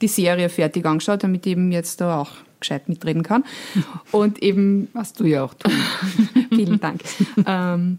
die 0.00 0.08
Serie 0.08 0.48
fertig 0.48 0.86
angeschaut, 0.86 1.22
damit 1.22 1.46
ich 1.46 1.52
eben 1.52 1.72
jetzt 1.72 2.00
da 2.00 2.20
auch 2.20 2.30
gescheit 2.60 2.88
mitreden 2.88 3.22
kann. 3.22 3.44
Und 4.12 4.42
eben... 4.42 4.88
Was 4.92 5.12
du 5.12 5.24
ja 5.24 5.44
auch 5.44 5.54
tun. 5.54 5.72
Vielen 6.50 6.80
Dank. 6.80 7.02
ähm, 7.46 7.98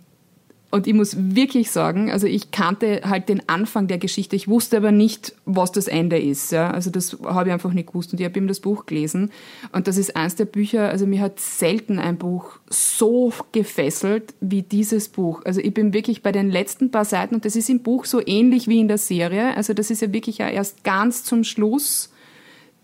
und 0.71 0.87
ich 0.87 0.93
muss 0.93 1.17
wirklich 1.17 1.69
sagen, 1.69 2.09
also 2.09 2.27
ich 2.27 2.51
kannte 2.51 3.01
halt 3.03 3.27
den 3.27 3.47
Anfang 3.49 3.87
der 3.87 3.97
Geschichte, 3.97 4.37
ich 4.37 4.47
wusste 4.47 4.77
aber 4.77 4.93
nicht, 4.93 5.35
was 5.45 5.73
das 5.73 5.89
Ende 5.89 6.17
ist. 6.17 6.53
Ja? 6.53 6.71
Also 6.71 6.89
das 6.89 7.17
habe 7.25 7.49
ich 7.49 7.53
einfach 7.53 7.73
nicht 7.73 7.87
gewusst. 7.87 8.13
Und 8.13 8.21
ich 8.21 8.25
habe 8.25 8.37
eben 8.37 8.47
das 8.47 8.61
Buch 8.61 8.85
gelesen. 8.85 9.31
Und 9.73 9.87
das 9.87 9.97
ist 9.97 10.15
eins 10.15 10.35
der 10.35 10.45
Bücher, 10.45 10.89
also 10.89 11.05
mir 11.05 11.19
hat 11.19 11.41
selten 11.41 11.99
ein 11.99 12.17
Buch 12.17 12.59
so 12.69 13.33
gefesselt 13.51 14.33
wie 14.39 14.61
dieses 14.61 15.09
Buch. 15.09 15.41
Also 15.43 15.59
ich 15.59 15.73
bin 15.73 15.93
wirklich 15.93 16.23
bei 16.23 16.31
den 16.31 16.49
letzten 16.49 16.89
paar 16.89 17.05
Seiten, 17.05 17.35
und 17.35 17.43
das 17.43 17.57
ist 17.57 17.69
im 17.69 17.83
Buch 17.83 18.05
so 18.05 18.21
ähnlich 18.25 18.69
wie 18.69 18.79
in 18.79 18.87
der 18.87 18.97
Serie. 18.97 19.57
Also 19.57 19.73
das 19.73 19.91
ist 19.91 20.01
ja 20.01 20.13
wirklich 20.13 20.37
ja 20.37 20.47
erst 20.47 20.85
ganz 20.85 21.25
zum 21.25 21.43
Schluss 21.43 22.09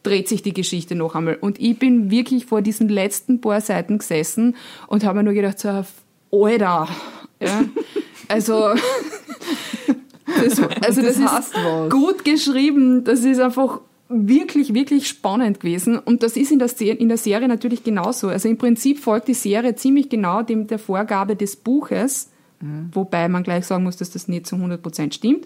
dreht 0.03 0.27
sich 0.27 0.41
die 0.41 0.53
Geschichte 0.53 0.95
noch 0.95 1.15
einmal. 1.15 1.35
Und 1.35 1.59
ich 1.59 1.79
bin 1.79 2.11
wirklich 2.11 2.45
vor 2.45 2.61
diesen 2.61 2.89
letzten 2.89 3.41
paar 3.41 3.61
Seiten 3.61 3.97
gesessen 3.97 4.55
und 4.87 5.03
habe 5.03 5.17
mir 5.17 5.23
nur 5.23 5.33
gedacht, 5.33 5.59
so, 5.59 5.83
Alter, 6.31 6.87
ja? 7.39 7.63
Also, 8.27 8.69
das, 10.25 10.59
also 10.59 11.01
das, 11.01 11.17
das 11.17 11.17
ist 11.17 11.53
was. 11.53 11.89
gut 11.89 12.25
geschrieben. 12.25 13.03
Das 13.03 13.21
ist 13.21 13.39
einfach 13.39 13.81
wirklich, 14.09 14.73
wirklich 14.73 15.07
spannend 15.07 15.59
gewesen. 15.59 15.97
Und 15.97 16.23
das 16.23 16.37
ist 16.37 16.51
in 16.51 16.59
der, 16.59 16.69
in 16.99 17.09
der 17.09 17.17
Serie 17.17 17.47
natürlich 17.47 17.83
genauso. 17.83 18.29
Also 18.29 18.47
im 18.47 18.57
Prinzip 18.57 18.99
folgt 18.99 19.27
die 19.27 19.33
Serie 19.33 19.75
ziemlich 19.75 20.09
genau 20.09 20.41
dem 20.41 20.67
der 20.67 20.79
Vorgabe 20.79 21.35
des 21.35 21.55
Buches, 21.55 22.29
mhm. 22.61 22.89
wobei 22.93 23.27
man 23.27 23.43
gleich 23.43 23.65
sagen 23.65 23.83
muss, 23.83 23.97
dass 23.97 24.11
das 24.11 24.27
nicht 24.27 24.47
zu 24.47 24.55
100 24.55 24.81
Prozent 24.81 25.15
stimmt. 25.15 25.45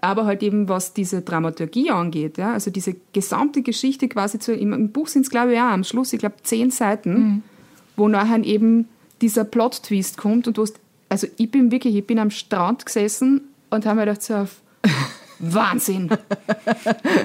Aber 0.00 0.26
halt 0.26 0.44
eben, 0.44 0.68
was 0.68 0.94
diese 0.94 1.22
Dramaturgie 1.22 1.90
angeht, 1.90 2.38
ja, 2.38 2.52
also 2.52 2.70
diese 2.70 2.94
gesamte 3.12 3.62
Geschichte 3.62 4.06
quasi 4.06 4.38
zu, 4.38 4.54
im, 4.54 4.72
im 4.72 4.92
Buch 4.92 5.08
sind 5.08 5.22
es, 5.22 5.30
glaube 5.30 5.54
ich, 5.54 5.58
auch 5.58 5.64
am 5.64 5.82
Schluss, 5.82 6.12
ich 6.12 6.20
glaube, 6.20 6.36
zehn 6.44 6.70
Seiten, 6.70 7.12
mhm. 7.12 7.42
wo 7.96 8.06
nachher 8.06 8.44
eben 8.44 8.86
dieser 9.20 9.42
Plot-Twist 9.42 10.16
kommt 10.16 10.46
und 10.46 10.56
du 10.56 10.62
hast 10.62 10.78
also 11.08 11.26
ich 11.36 11.50
bin 11.50 11.70
wirklich, 11.70 11.96
ich 11.96 12.06
bin 12.06 12.18
am 12.18 12.30
Strand 12.30 12.86
gesessen 12.86 13.42
und 13.70 13.86
habe 13.86 13.96
mir 13.96 14.06
gedacht, 14.06 14.22
so 14.22 14.34
auf 14.34 14.60
Wahnsinn. 15.38 16.10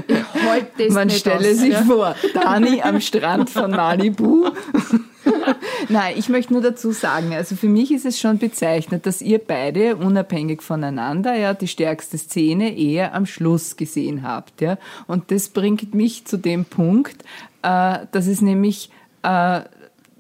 Ich 0.07 0.43
halte 0.43 0.85
das 0.85 0.93
Man 0.93 1.07
nicht 1.07 1.19
stelle 1.19 1.51
aus, 1.51 1.57
sich 1.57 1.73
ja? 1.73 1.83
vor, 1.83 2.15
Dani 2.33 2.81
am 2.81 3.01
Strand 3.01 3.49
von 3.49 3.71
Malibu. 3.71 4.49
Nein, 5.89 6.15
ich 6.17 6.29
möchte 6.29 6.53
nur 6.53 6.61
dazu 6.61 6.91
sagen, 6.91 7.33
also 7.33 7.55
für 7.55 7.67
mich 7.67 7.91
ist 7.91 8.05
es 8.05 8.19
schon 8.19 8.37
bezeichnet, 8.37 9.05
dass 9.05 9.21
ihr 9.21 9.39
beide 9.39 9.95
unabhängig 9.95 10.61
voneinander 10.61 11.35
ja 11.35 11.53
die 11.53 11.67
stärkste 11.67 12.17
Szene 12.17 12.77
eher 12.77 13.13
am 13.13 13.25
Schluss 13.25 13.75
gesehen 13.75 14.23
habt, 14.23 14.61
ja. 14.61 14.77
Und 15.07 15.31
das 15.31 15.49
bringt 15.49 15.93
mich 15.93 16.25
zu 16.25 16.37
dem 16.37 16.65
Punkt, 16.65 17.23
äh, 17.63 17.99
dass 18.11 18.27
es 18.27 18.41
nämlich 18.41 18.89
äh, 19.23 19.61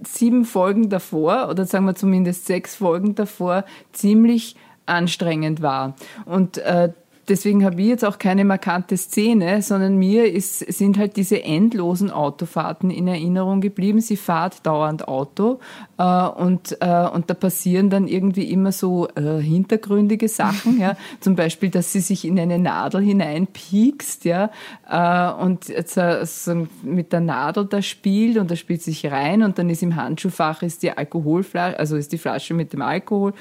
sieben 0.05 0.45
Folgen 0.45 0.89
davor 0.89 1.49
oder 1.49 1.65
sagen 1.65 1.85
wir 1.85 1.95
zumindest 1.95 2.45
sechs 2.45 2.75
Folgen 2.75 3.15
davor 3.15 3.65
ziemlich 3.91 4.55
anstrengend 4.85 5.61
war. 5.61 5.95
Und 6.25 6.57
äh, 6.57 6.91
deswegen 7.27 7.63
habe 7.63 7.81
ich 7.81 7.87
jetzt 7.87 8.05
auch 8.05 8.19
keine 8.19 8.45
markante 8.45 8.97
Szene, 8.97 9.61
sondern 9.61 9.97
mir 9.97 10.31
ist, 10.31 10.59
sind 10.59 10.97
halt 10.97 11.15
diese 11.15 11.43
endlosen 11.43 12.11
Autofahrten 12.11 12.89
in 12.89 13.07
Erinnerung 13.07 13.61
geblieben. 13.61 14.01
Sie 14.01 14.17
fahrt 14.17 14.65
dauernd 14.65 15.07
Auto 15.07 15.59
und, 16.05 16.77
äh, 16.81 17.07
und 17.07 17.29
da 17.29 17.33
passieren 17.33 17.89
dann 17.89 18.07
irgendwie 18.07 18.51
immer 18.51 18.71
so 18.71 19.07
äh, 19.15 19.39
hintergründige 19.41 20.27
Sachen, 20.27 20.79
ja. 20.79 20.97
Zum 21.19 21.35
Beispiel, 21.35 21.69
dass 21.69 21.93
sie 21.93 21.99
sich 21.99 22.25
in 22.25 22.39
eine 22.39 22.59
Nadel 22.59 23.01
hineinpiekst, 23.01 24.25
ja, 24.25 24.49
äh, 24.89 25.41
und 25.41 25.69
jetzt, 25.69 25.97
äh, 25.97 26.25
so 26.25 26.67
mit 26.81 27.13
der 27.13 27.21
Nadel 27.21 27.65
da 27.65 27.81
spielt 27.81 28.37
und 28.37 28.51
da 28.51 28.55
spielt 28.55 28.81
sich 28.81 29.09
rein 29.11 29.43
und 29.43 29.57
dann 29.57 29.69
ist 29.69 29.83
im 29.83 29.95
Handschuhfach 29.95 30.61
ist 30.63 30.83
die 30.83 30.91
Alkoholflasche, 30.91 31.79
also 31.79 31.95
ist 31.95 32.11
die 32.11 32.17
Flasche 32.17 32.53
mit 32.53 32.73
dem 32.73 32.81
Alkohol. 32.81 33.33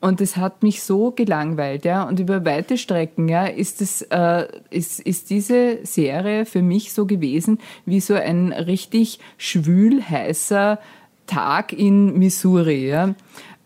Und 0.00 0.20
es 0.20 0.36
hat 0.36 0.62
mich 0.62 0.82
so 0.82 1.10
gelangweilt, 1.10 1.84
ja, 1.84 2.04
und 2.04 2.20
über 2.20 2.44
weite 2.44 2.78
Strecken 2.78 3.28
ja, 3.28 3.46
ist, 3.46 3.80
es, 3.80 4.02
äh, 4.02 4.46
ist, 4.70 5.00
ist 5.00 5.30
diese 5.30 5.78
Serie 5.84 6.44
für 6.44 6.62
mich 6.62 6.92
so 6.92 7.06
gewesen 7.06 7.58
wie 7.86 8.00
so 8.00 8.14
ein 8.14 8.52
richtig 8.52 9.18
schwül 9.38 10.02
heißer 10.02 10.78
Tag 11.26 11.72
in 11.72 12.18
Missouri. 12.18 12.88
Ja. 12.88 13.14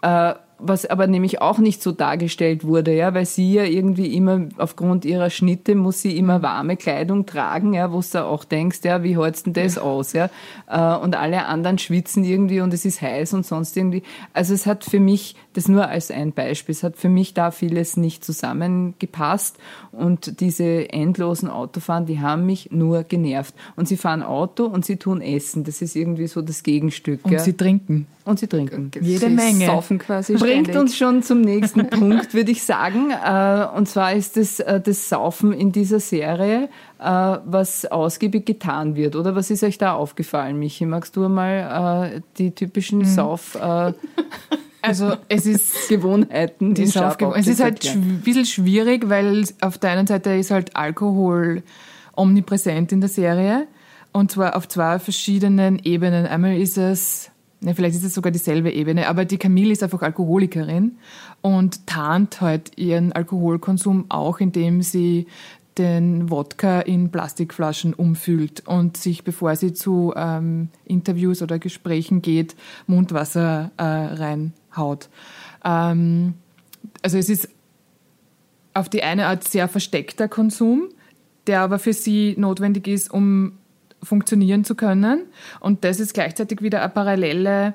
Äh, 0.03 0.35
was 0.59 0.87
aber 0.87 1.07
nämlich 1.07 1.41
auch 1.41 1.59
nicht 1.59 1.83
so 1.83 1.93
dargestellt 1.93 2.65
wurde, 2.65 2.95
ja, 2.95 3.15
weil 3.15 3.27
sie 3.27 3.53
ja 3.53 3.65
irgendwie 3.65 4.15
immer 4.15 4.49
aufgrund 4.59 5.05
ihrer 5.05 5.31
Schnitte 5.31 5.75
muss 5.75 6.03
sie 6.03 6.17
immer 6.17 6.43
warme 6.43 6.77
Kleidung 6.77 7.27
tragen, 7.27 7.75
ja, 7.75 7.93
wo 7.93 8.01
du 8.01 8.25
auch 8.25 8.45
denkst, 8.45 8.81
ja, 8.83 9.03
wie 9.03 9.19
hältst 9.19 9.47
denn 9.47 9.53
das 9.53 9.79
aus, 9.79 10.13
ja? 10.13 10.31
Äh, 10.69 10.97
und 10.97 11.17
alle 11.17 11.47
anderen 11.47 11.79
schwitzen 11.79 12.25
irgendwie 12.25 12.61
und 12.61 12.75
es 12.75 12.85
ist 12.85 13.01
heiß 13.01 13.35
und 13.35 13.47
sonst 13.47 13.77
irgendwie. 13.77 14.03
Also 14.33 14.53
es 14.55 14.67
hat 14.67 14.85
für 14.85 15.01
mich, 15.01 15.37
das 15.53 15.69
nur 15.69 15.87
als 15.89 16.11
ein 16.11 16.33
Beispiel, 16.33 16.73
es 16.73 16.83
hat 16.83 16.97
für 16.97 17.09
mich 17.09 17.35
da 17.35 17.51
vieles 17.51 17.97
nicht 17.97 18.25
zusammengepasst 18.25 19.59
und 19.93 20.41
diese 20.41 20.91
endlosen 20.93 21.49
Autofahren, 21.49 22.07
die 22.07 22.21
haben 22.21 22.47
mich 22.47 22.71
nur 22.73 23.05
genervt. 23.05 23.55
Und 23.77 23.89
sie 23.89 23.97
fahren 23.97 24.23
Auto 24.23 24.65
und 24.65 24.85
sie 24.85 24.97
tun 24.97 25.21
Essen, 25.21 25.65
das 25.65 25.83
ist 25.83 25.95
irgendwie 25.95 26.27
so 26.27 26.43
das 26.43 26.63
Gegenstück. 26.63 27.25
Und 27.25 27.33
ja. 27.33 27.39
sie 27.39 27.53
trinken. 27.53 28.07
Und 28.25 28.39
sie 28.39 28.47
trinken. 28.47 28.91
Jede 29.01 29.27
sie 29.27 29.29
Menge. 29.31 29.67
Saufen 29.67 29.99
quasi 29.99 30.35
Bringt 30.49 30.77
uns 30.77 30.97
schon 30.97 31.23
zum 31.23 31.41
nächsten 31.41 31.87
Punkt, 31.91 32.35
würde 32.35 32.51
ich 32.51 32.63
sagen. 32.63 33.11
Äh, 33.11 33.67
und 33.77 33.89
zwar 33.89 34.13
ist 34.13 34.37
es 34.37 34.61
äh, 34.61 34.81
das 34.81 35.09
Saufen 35.09 35.53
in 35.53 35.73
dieser 35.73 36.01
Serie, 36.01 36.69
äh, 36.99 37.05
was 37.45 37.87
ausgiebig 37.87 38.47
getan 38.47 38.97
wird. 38.97 39.17
Oder 39.17 39.35
was 39.35 39.51
ist 39.51 39.63
euch 39.63 39.79
da 39.79 39.95
aufgefallen, 39.95 40.59
Michi? 40.59 40.87
Magst 40.87 41.17
du 41.17 41.29
mal 41.29 42.23
die 42.39 42.53
typischen 42.53 42.99
mhm. 43.01 43.05
Sauf... 43.05 43.59
Also 44.81 45.17
es 45.29 45.45
ist 45.45 45.89
Gewohnheiten, 45.89 46.73
die 46.73 46.85
Es 46.85 46.95
ist 47.47 47.61
halt 47.61 47.85
ein 47.85 48.23
bisschen 48.25 48.47
schwierig, 48.47 49.09
weil 49.09 49.45
auf 49.61 49.77
der 49.77 49.91
einen 49.91 50.07
Seite 50.07 50.31
ist 50.31 50.53
halt 50.53 50.77
Alkohol 50.77 51.65
omnipräsent 52.15 52.93
in 52.93 53.01
der 53.01 53.11
Serie 53.11 53.67
und 54.13 54.31
zwar 54.31 54.57
auf 54.57 54.69
zwei 54.69 54.99
verschiedenen 54.99 55.79
Ebenen. 55.79 56.27
Einmal 56.27 56.57
ist 56.57 56.79
es 56.79 57.31
ja, 57.61 57.75
vielleicht 57.75 57.97
ist 57.97 58.05
es 58.05 58.15
sogar 58.15 58.31
dieselbe 58.31 58.71
Ebene, 58.71 59.09
aber 59.09 59.25
die 59.25 59.39
Camille 59.39 59.73
ist 59.73 59.83
einfach 59.83 60.03
Alkoholikerin 60.03 60.99
und 61.41 61.87
tarnt 61.87 62.41
halt 62.41 62.79
ihren 62.79 63.13
Alkoholkonsum 63.13 64.07
auch, 64.11 64.39
indem 64.39 64.83
sie 64.83 65.27
den 65.77 66.31
Wodka 66.31 66.81
in 66.81 67.11
Plastikflaschen 67.11 67.95
umfüllt 67.95 68.67
und 68.67 68.97
sich, 68.97 69.25
bevor 69.25 69.55
sie 69.57 69.73
zu 69.73 70.13
ähm, 70.17 70.69
Interviews 70.85 71.41
oder 71.41 71.59
Gesprächen 71.59 72.21
geht, 72.21 72.57
Mundwasser 72.87 73.71
äh, 73.77 73.83
reinhaut. 73.83 75.09
Ähm, 75.65 76.35
also 77.03 77.19
es 77.19 77.29
ist 77.29 77.49
auf 78.75 78.89
die 78.89 79.03
eine 79.03 79.27
Art 79.27 79.47
sehr 79.47 79.69
versteckter 79.69 80.29
Konsum, 80.29 80.89
der 81.47 81.61
aber 81.61 81.79
für 81.79 81.93
sie 81.93 82.35
notwendig 82.37 82.87
ist, 82.89 83.11
um 83.13 83.53
funktionieren 84.03 84.65
zu 84.65 84.75
können. 84.75 85.23
Und 85.61 85.85
das 85.85 86.01
ist 86.01 86.15
gleichzeitig 86.15 86.63
wieder 86.63 86.83
eine 86.83 86.91
Parallele 86.91 87.75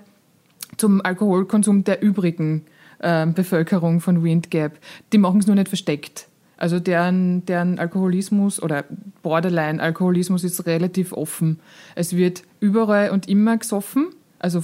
zum 0.78 1.02
Alkoholkonsum 1.04 1.84
der 1.84 2.02
übrigen 2.02 2.66
äh, 3.00 3.26
Bevölkerung 3.28 4.02
von 4.02 4.24
Windgap. 4.24 4.78
Die 5.12 5.18
machen 5.18 5.40
es 5.40 5.48
nur 5.48 5.56
nicht 5.56 5.68
versteckt. 5.68 6.28
Also 6.58 6.80
deren, 6.80 7.46
deren 7.46 7.80
Alkoholismus 7.80 8.62
oder 8.62 8.86
Borderline-Alkoholismus 9.22 10.44
ist 10.44 10.66
relativ 10.66 11.12
offen. 11.12 11.60
Es 11.96 12.16
wird 12.16 12.44
überall 12.60 13.10
und 13.10 13.28
immer 13.28 13.58
gesoffen. 13.58 14.10
Also 14.40 14.64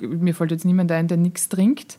mir 0.00 0.34
fällt 0.34 0.50
jetzt 0.52 0.64
niemand 0.64 0.92
ein, 0.92 1.08
der 1.08 1.16
nichts 1.16 1.48
trinkt. 1.48 1.98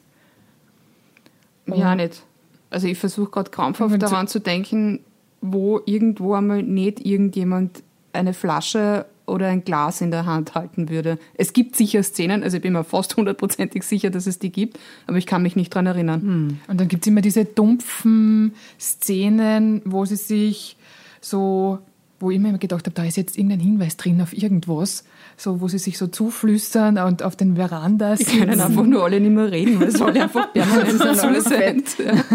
Ja, 1.65 1.95
nicht. 1.95 2.23
Also 2.69 2.87
ich 2.87 2.97
versuche 2.97 3.31
gerade 3.31 3.51
krampfhaft 3.51 4.01
daran 4.01 4.27
zu 4.27 4.39
denken, 4.39 4.99
wo 5.41 5.81
irgendwo 5.85 6.33
einmal 6.33 6.63
nicht 6.63 7.05
irgendjemand 7.05 7.83
eine 8.13 8.33
Flasche 8.33 9.05
oder 9.25 9.47
ein 9.47 9.63
Glas 9.63 10.01
in 10.01 10.11
der 10.11 10.25
Hand 10.25 10.53
halten 10.55 10.89
würde. 10.89 11.17
Es 11.35 11.53
gibt 11.53 11.75
sicher 11.75 12.03
Szenen, 12.03 12.43
also 12.43 12.57
ich 12.57 12.63
bin 12.63 12.73
mir 12.73 12.83
fast 12.83 13.15
hundertprozentig 13.15 13.83
sicher, 13.83 14.09
dass 14.09 14.27
es 14.27 14.39
die 14.39 14.51
gibt, 14.51 14.79
aber 15.07 15.17
ich 15.17 15.25
kann 15.25 15.43
mich 15.43 15.55
nicht 15.55 15.73
dran 15.73 15.85
erinnern. 15.85 16.21
Hm. 16.21 16.59
Und 16.67 16.79
dann 16.79 16.87
gibt 16.87 17.05
es 17.05 17.07
immer 17.07 17.21
diese 17.21 17.45
dumpfen 17.45 18.53
Szenen, 18.79 19.81
wo 19.85 20.05
sie 20.05 20.17
sich 20.17 20.75
so, 21.21 21.79
wo 22.23 22.31
ich 22.31 22.39
mir 22.39 22.57
gedacht 22.57 22.85
habe, 22.85 22.95
da 22.95 23.03
ist 23.03 23.17
jetzt 23.17 23.37
irgendein 23.37 23.59
Hinweis 23.59 23.97
drin 23.97 24.21
auf 24.21 24.35
irgendwas, 24.35 25.03
so 25.37 25.61
wo 25.61 25.67
sie 25.67 25.77
sich 25.77 25.97
so 25.97 26.07
zuflüstern 26.07 26.97
und 26.97 27.21
auf 27.21 27.35
den 27.35 27.57
Verandas. 27.57 28.19
Die 28.19 28.39
können 28.39 28.59
einfach 28.59 28.85
nur 28.85 29.03
alle 29.03 29.19
nicht 29.19 29.31
mehr 29.31 29.51
reden, 29.51 29.79
weil 29.79 29.89
es 29.89 29.95
soll 29.95 30.17
einfach 30.17 30.53
permanent 30.53 31.01
sein. 31.43 31.83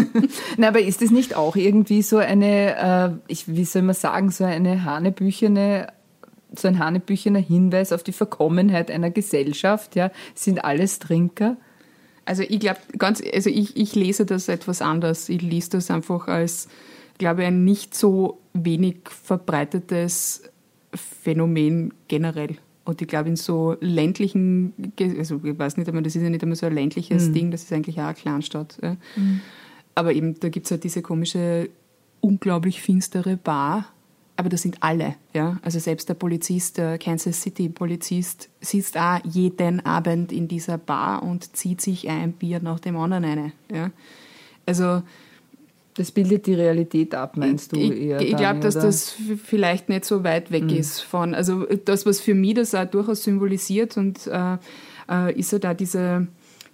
Na, 0.57 0.67
aber 0.69 0.79
ist 0.79 1.01
das 1.01 1.11
nicht 1.11 1.35
auch 1.35 1.55
irgendwie 1.55 2.03
so 2.03 2.17
eine, 2.17 2.75
äh, 2.77 3.31
ich, 3.31 3.47
wie 3.47 3.65
soll 3.65 3.81
man 3.81 3.95
sagen, 3.95 4.31
so 4.31 4.43
eine 4.45 4.85
hanebüchene 4.85 5.87
so 6.55 6.67
ein 6.67 6.79
hanebüchener 6.79 7.39
Hinweis 7.39 7.91
auf 7.91 8.01
die 8.01 8.11
Verkommenheit 8.11 8.89
einer 8.89 9.11
Gesellschaft, 9.11 9.95
ja, 9.95 10.09
sind 10.33 10.63
alles 10.63 10.97
Trinker. 10.97 11.57
Also 12.25 12.43
ich 12.43 12.59
glaube, 12.59 12.79
ganz, 12.97 13.21
also 13.33 13.49
ich, 13.49 13.77
ich 13.77 13.95
lese 13.95 14.25
das 14.25 14.47
etwas 14.49 14.81
anders. 14.81 15.29
Ich 15.29 15.41
lese 15.41 15.71
das 15.71 15.91
einfach 15.91 16.27
als, 16.27 16.67
glaube 17.17 17.41
ich, 17.41 17.47
ein 17.47 17.63
nicht 17.63 17.95
so 17.95 18.38
wenig 18.53 18.97
verbreitetes 19.09 20.43
Phänomen 20.93 21.93
generell. 22.07 22.57
Und 22.85 23.01
ich 23.01 23.07
glaube, 23.07 23.29
in 23.29 23.35
so 23.35 23.77
ländlichen, 23.81 24.73
also 25.17 25.39
ich 25.43 25.59
weiß 25.59 25.77
nicht 25.77 25.87
einmal, 25.87 26.01
das 26.01 26.15
ist 26.15 26.23
ja 26.23 26.29
nicht 26.29 26.41
einmal 26.41 26.55
so 26.55 26.65
ein 26.65 26.73
ländliches 26.73 27.27
mhm. 27.27 27.33
Ding, 27.33 27.51
das 27.51 27.63
ist 27.63 27.71
eigentlich 27.73 27.99
auch 27.99 28.05
eine 28.05 28.15
Kleinstadt. 28.15 28.79
Ja. 28.81 28.97
Mhm. 29.15 29.41
Aber 29.93 30.13
eben, 30.13 30.39
da 30.39 30.49
gibt 30.49 30.65
es 30.65 30.71
halt 30.71 30.83
diese 30.83 31.01
komische, 31.01 31.69
unglaublich 32.21 32.81
finstere 32.81 33.37
Bar. 33.37 33.85
Aber 34.37 34.47
das 34.47 34.61
sind 34.61 34.81
alle, 34.81 35.15
ja. 35.33 35.59
Also 35.61 35.79
selbst 35.79 36.07
der 36.07 36.13
Polizist, 36.13 36.77
der 36.77 36.97
Kansas 36.97 37.41
City 37.41 37.67
Polizist, 37.67 38.49
sitzt 38.61 38.97
auch 38.97 39.19
jeden 39.25 39.85
Abend 39.85 40.31
in 40.31 40.47
dieser 40.47 40.77
Bar 40.77 41.23
und 41.23 41.57
zieht 41.57 41.81
sich 41.81 42.09
ein 42.09 42.31
Bier 42.31 42.61
nach 42.61 42.79
dem 42.79 42.95
anderen 42.95 43.25
eine, 43.25 43.51
ja. 43.71 43.91
Also, 44.65 45.03
das 45.99 46.11
bildet 46.11 46.47
die 46.47 46.53
Realität 46.53 47.13
ab, 47.13 47.35
meinst 47.35 47.73
du 47.73 47.77
ich, 47.77 47.91
eher? 47.91 48.21
Ich, 48.21 48.37
glaube, 48.37 48.61
dass 48.61 48.75
das 48.75 49.17
vielleicht 49.43 49.89
nicht 49.89 50.05
so 50.05 50.23
weit 50.23 50.49
weg 50.49 50.63
mhm. 50.63 50.77
ist 50.77 51.01
von, 51.01 51.35
also 51.35 51.65
das, 51.83 52.05
was 52.05 52.21
für 52.21 52.35
mich 52.35 52.53
das 52.53 52.73
auch 52.73 52.85
durchaus 52.85 53.21
symbolisiert 53.23 53.97
und 53.97 54.25
äh, 54.27 54.55
äh, 55.09 55.37
ist 55.37 55.51
ja 55.51 55.59
da 55.59 55.73
diese, 55.73 56.27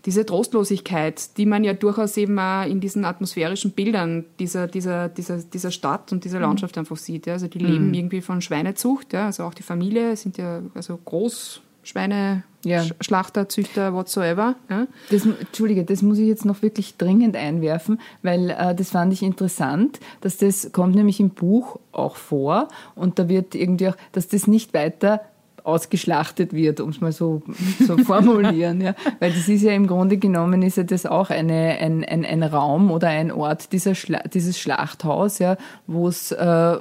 diese 0.05 0.27
Trostlosigkeit, 0.27 1.35
die 1.37 1.47
man 1.47 1.63
ja 1.63 1.73
durchaus 1.73 2.17
eben 2.17 2.37
auch 2.37 2.67
in 2.67 2.81
diesen 2.81 3.03
atmosphärischen 3.03 3.71
Bildern 3.71 4.25
dieser, 4.37 4.67
dieser, 4.67 5.09
dieser, 5.09 5.37
dieser 5.37 5.71
Stadt 5.71 6.11
und 6.11 6.23
dieser 6.23 6.37
mhm. 6.37 6.45
Landschaft 6.45 6.77
einfach 6.77 6.97
sieht. 6.97 7.25
Ja. 7.25 7.33
Also 7.33 7.47
die 7.47 7.57
mhm. 7.57 7.65
leben 7.65 7.93
irgendwie 7.95 8.21
von 8.21 8.43
Schweinezucht, 8.43 9.13
ja. 9.13 9.25
also 9.25 9.43
auch 9.45 9.55
die 9.55 9.63
Familie 9.63 10.15
sind 10.17 10.37
ja 10.37 10.61
also 10.75 10.99
groß 11.03 11.61
Schweine, 11.85 12.43
ja. 12.63 12.83
Schlachter, 12.99 13.47
Züchter, 13.47 13.93
whatsoever. 13.93 14.55
Ja. 14.71 14.87
Das, 15.11 15.25
Entschuldige, 15.25 15.85
das 15.85 16.01
muss 16.01 16.17
ich 16.17 16.27
jetzt 16.27 16.43
noch 16.43 16.63
wirklich 16.63 16.97
dringend 16.97 17.37
einwerfen, 17.37 18.01
weil 18.23 18.49
äh, 18.49 18.73
das 18.73 18.89
fand 18.89 19.13
ich 19.13 19.21
interessant, 19.21 19.99
dass 20.21 20.37
das 20.37 20.71
kommt 20.71 20.95
nämlich 20.95 21.19
im 21.19 21.29
Buch 21.29 21.79
auch 21.91 22.15
vor 22.15 22.67
und 22.95 23.19
da 23.19 23.29
wird 23.29 23.53
irgendwie 23.53 23.89
auch, 23.89 23.97
dass 24.13 24.27
das 24.27 24.47
nicht 24.47 24.73
weiter 24.73 25.21
ausgeschlachtet 25.65 26.53
wird, 26.53 26.79
um 26.79 26.89
es 26.89 27.01
mal 27.01 27.11
so 27.11 27.41
zu 27.85 27.97
formulieren. 28.05 28.81
ja. 28.81 28.95
Weil 29.19 29.31
das 29.31 29.47
ist 29.47 29.61
ja 29.61 29.71
im 29.73 29.87
Grunde 29.87 30.17
genommen 30.17 30.61
ist 30.61 30.77
ja 30.77 30.83
das 30.83 31.05
auch 31.05 31.29
eine, 31.29 31.77
ein, 31.79 32.03
ein, 32.03 32.25
ein 32.25 32.43
Raum 32.43 32.91
oder 32.91 33.07
ein 33.09 33.31
Ort, 33.31 33.71
dieser 33.71 33.95
Schla 33.95 34.19
dieses 34.33 34.59
Schlachthaus, 34.59 35.39
ja, 35.39 35.57
wo 35.87 36.07
es, 36.07 36.31
äh, 36.31 36.77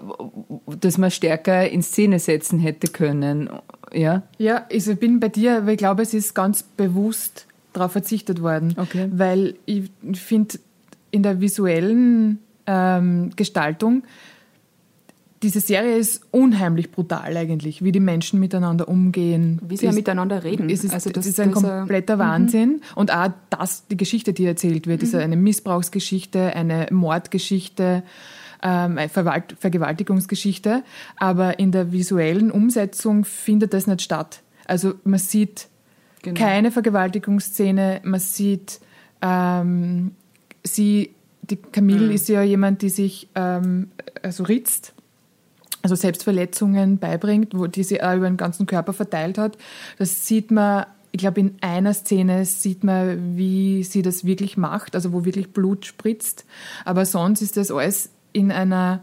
das 0.81 0.99
man 0.99 1.11
stärker 1.11 1.69
in 1.69 1.83
Szene 1.83 2.19
setzen 2.19 2.59
hätte 2.59 2.89
können. 2.89 3.51
Ja, 3.93 4.23
ja 4.39 4.67
also 4.71 4.93
ich 4.93 4.99
bin 4.99 5.21
bei 5.21 5.29
dir, 5.29 5.67
weil 5.67 5.73
ich 5.73 5.79
glaube, 5.79 6.03
es 6.03 6.15
ist 6.15 6.35
ganz 6.35 6.63
bewusst 6.63 7.47
darauf 7.73 7.93
verzichtet 7.93 8.43
worden. 8.43 8.75
Okay. 8.77 9.09
Weil 9.13 9.55
ich 9.67 9.91
finde, 10.13 10.59
in 11.11 11.23
der 11.23 11.41
visuellen 11.41 12.41
ähm, 12.67 13.31
Gestaltung 13.37 14.03
diese 15.45 15.61
Serie 15.61 15.99
ist 15.99 16.23
unheimlich 16.31 16.91
brutal 16.91 17.37
eigentlich, 17.37 17.85
wie 17.85 17.93
die 17.93 18.01
Menschen 18.01 18.41
miteinander 18.41 18.89
umgehen. 18.89 19.61
Wie 19.63 19.77
sie 19.77 19.85
ist, 19.85 19.93
ja 19.93 19.95
miteinander 19.95 20.43
reden. 20.43 20.71
Es 20.71 20.85
ist, 20.85 20.95
also 20.95 21.11
das, 21.11 21.27
ist 21.27 21.39
ein 21.39 21.53
kompletter 21.53 22.19
Wahnsinn. 22.19 22.71
Mhm. 22.71 22.81
Und 22.95 23.13
auch 23.13 23.29
das, 23.51 23.87
die 23.87 23.99
Geschichte, 23.99 24.33
die 24.33 24.47
erzählt 24.47 24.87
wird, 24.87 25.03
mhm. 25.03 25.07
ist 25.07 25.15
eine 25.15 25.37
Missbrauchsgeschichte, 25.37 26.57
eine 26.57 26.89
Mordgeschichte, 26.91 28.03
ähm, 28.63 28.97
eine 28.97 29.11
Vergewaltigungsgeschichte. 29.11 30.83
Aber 31.17 31.59
in 31.59 31.73
der 31.73 31.93
visuellen 31.93 32.51
Umsetzung 32.51 33.27
findet 33.27 33.75
das 33.75 33.87
nicht 33.87 34.01
statt. 34.01 34.41
Also 34.65 34.95
man 35.05 35.19
sieht 35.19 35.69
genau. 36.23 36.41
keine 36.41 36.71
Vergewaltigungsszene, 36.71 38.01
man 38.03 38.21
sieht 38.21 38.81
ähm, 39.21 40.13
sie 40.63 41.15
die 41.43 41.57
Camille 41.57 42.07
mhm. 42.07 42.13
ist 42.13 42.31
ja 42.31 42.43
jemand, 42.43 42.81
die 42.81 42.89
sich 42.89 43.29
ähm, 43.35 43.91
also 44.23 44.45
ritzt 44.45 44.94
also 45.85 45.97
Selbstverletzungen 45.97 46.97
beibringt, 46.97 47.53
wo 47.53 47.67
die 47.67 47.83
sie 47.83 47.97
über 47.97 48.21
den 48.21 48.39
ganzen 48.39 48.65
Körper 48.65 48.95
verteilt 48.95 49.37
hat. 49.37 49.59
Das 49.99 50.27
sieht 50.27 50.51
man, 50.51 50.87
ich 51.13 51.19
glaube, 51.19 51.41
in 51.41 51.57
einer 51.61 51.93
Szene 51.93 52.47
sieht 52.47 52.85
man, 52.85 53.37
wie 53.37 53.85
sie 53.85 54.01
das 54.01 54.25
wirklich 54.25 54.57
macht, 54.57 54.95
also 54.95 55.13
wo 55.13 55.27
wirklich 55.27 55.53
Blut 55.53 55.85
spritzt. 55.85 56.47
Aber 56.87 57.05
sonst 57.05 57.43
ist 57.43 57.59
das 57.59 57.71
alles 57.71 58.09
in 58.33 58.51
einer, 58.51 59.01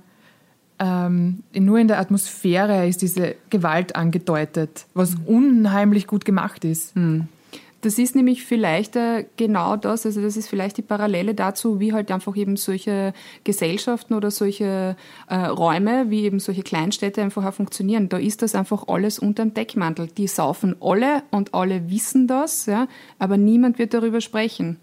ähm, 0.80 1.44
nur 1.54 1.78
in 1.78 1.88
der 1.88 2.00
Atmosphäre 2.00 2.88
ist 2.88 3.04
diese 3.04 3.36
Gewalt 3.52 3.96
angedeutet, 3.96 4.88
was 4.96 5.16
mhm. 5.16 5.26
unheimlich 5.28 6.08
gut 6.08 6.26
gemacht 6.26 6.66
ist. 6.66 6.96
Mhm. 6.96 7.28
Das 7.82 7.98
ist 7.98 8.16
nämlich 8.16 8.46
vielleicht 8.46 8.96
äh, 8.96 9.26
genau 9.38 9.76
das, 9.76 10.06
also 10.06 10.22
das 10.22 10.38
ist 10.38 10.48
vielleicht 10.48 10.78
die 10.78 10.84
Parallele 10.84 11.34
dazu, 11.34 11.80
wie 11.80 11.94
halt 11.94 12.12
einfach 12.12 12.36
eben 12.36 12.56
solche 12.56 13.14
Gesellschaften 13.44 14.14
oder 14.14 14.30
solche 14.30 14.96
äh, 15.28 15.36
Räume, 15.36 16.12
wie 16.12 16.24
eben 16.24 16.40
solche 16.40 16.62
Kleinstädte 16.62 17.24
einfach 17.24 17.44
auch 17.44 17.54
funktionieren. 17.54 18.08
Da 18.08 18.18
ist 18.18 18.44
das 18.44 18.54
einfach 18.54 18.88
alles 18.88 19.18
unter 19.18 19.44
dem 19.44 19.56
Deckmantel. 19.56 20.08
Die 20.08 20.28
saufen 20.28 20.76
alle 20.80 21.24
und 21.32 21.56
alle 21.56 21.90
wissen 21.90 22.28
das, 22.28 22.68
ja, 22.68 22.88
aber 23.18 23.38
niemand 23.38 23.80
wird 23.80 23.96
darüber 23.96 24.22
sprechen. 24.22 24.78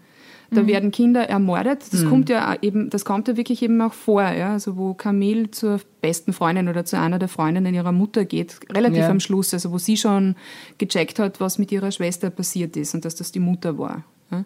Da 0.51 0.63
mhm. 0.63 0.67
werden 0.67 0.91
Kinder 0.91 1.29
ermordet. 1.29 1.83
Das 1.91 2.03
mhm. 2.03 2.09
kommt 2.09 2.29
ja 2.29 2.57
eben, 2.61 2.89
das 2.89 3.05
kommt 3.05 3.27
ja 3.27 3.37
wirklich 3.37 3.61
eben 3.61 3.79
auch 3.81 3.93
vor, 3.93 4.23
ja. 4.23 4.53
Also 4.53 4.77
wo 4.77 4.93
Camille 4.93 5.51
zur 5.51 5.79
besten 6.01 6.33
Freundin 6.33 6.67
oder 6.67 6.85
zu 6.85 6.99
einer 6.99 7.19
der 7.19 7.27
Freundinnen 7.27 7.73
ihrer 7.73 7.91
Mutter 7.91 8.25
geht, 8.25 8.59
relativ 8.71 8.99
ja. 8.99 9.09
am 9.09 9.19
Schluss, 9.19 9.53
also 9.53 9.71
wo 9.71 9.77
sie 9.77 9.97
schon 9.97 10.35
gecheckt 10.77 11.19
hat, 11.19 11.39
was 11.39 11.59
mit 11.59 11.71
ihrer 11.71 11.91
Schwester 11.91 12.29
passiert 12.29 12.77
ist 12.77 12.95
und 12.95 13.05
dass 13.05 13.15
das 13.15 13.31
die 13.31 13.39
Mutter 13.39 13.77
war. 13.77 14.03
Ja. 14.31 14.45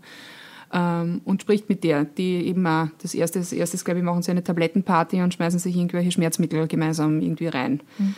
Ähm, 0.74 1.22
und 1.24 1.42
spricht 1.42 1.70
mit 1.70 1.84
der, 1.84 2.04
die 2.04 2.48
eben 2.48 2.66
auch 2.66 2.88
das 3.02 3.14
erste, 3.14 3.40
das 3.40 3.54
erste, 3.54 3.78
glaube 3.78 4.00
ich, 4.00 4.06
machen 4.06 4.24
sie 4.24 4.32
eine 4.32 4.44
Tablettenparty 4.44 5.22
und 5.22 5.34
schmeißen 5.34 5.60
sich 5.60 5.76
irgendwelche 5.76 6.12
Schmerzmittel 6.12 6.68
gemeinsam 6.68 7.22
irgendwie 7.22 7.48
rein. 7.48 7.82
Mhm. 7.98 8.16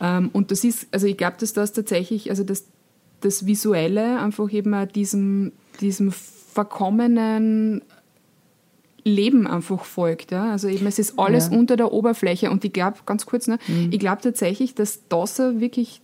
Ähm, 0.00 0.30
und 0.32 0.50
das 0.50 0.64
ist, 0.64 0.86
also 0.92 1.06
ich 1.06 1.16
glaube, 1.16 1.36
dass 1.40 1.52
das 1.52 1.72
tatsächlich, 1.72 2.30
also 2.30 2.44
das, 2.44 2.66
das 3.20 3.46
Visuelle 3.46 4.20
einfach 4.20 4.52
eben 4.52 4.74
auch 4.74 4.86
diesem, 4.86 5.52
diesem 5.80 6.12
verkommenen 6.54 7.82
Leben 9.04 9.46
einfach 9.46 9.84
folgt. 9.84 10.30
Ja? 10.30 10.50
Also 10.50 10.68
eben, 10.68 10.86
es 10.86 10.98
ist 10.98 11.18
alles 11.18 11.50
ja. 11.50 11.58
unter 11.58 11.76
der 11.76 11.92
Oberfläche. 11.92 12.50
Und 12.50 12.64
ich 12.64 12.72
glaube, 12.72 12.98
ganz 13.04 13.26
kurz, 13.26 13.46
ne, 13.46 13.58
mhm. 13.68 13.90
ich 13.92 13.98
glaube 13.98 14.22
tatsächlich, 14.22 14.74
dass 14.74 15.06
das 15.08 15.38
wirklich 15.38 16.00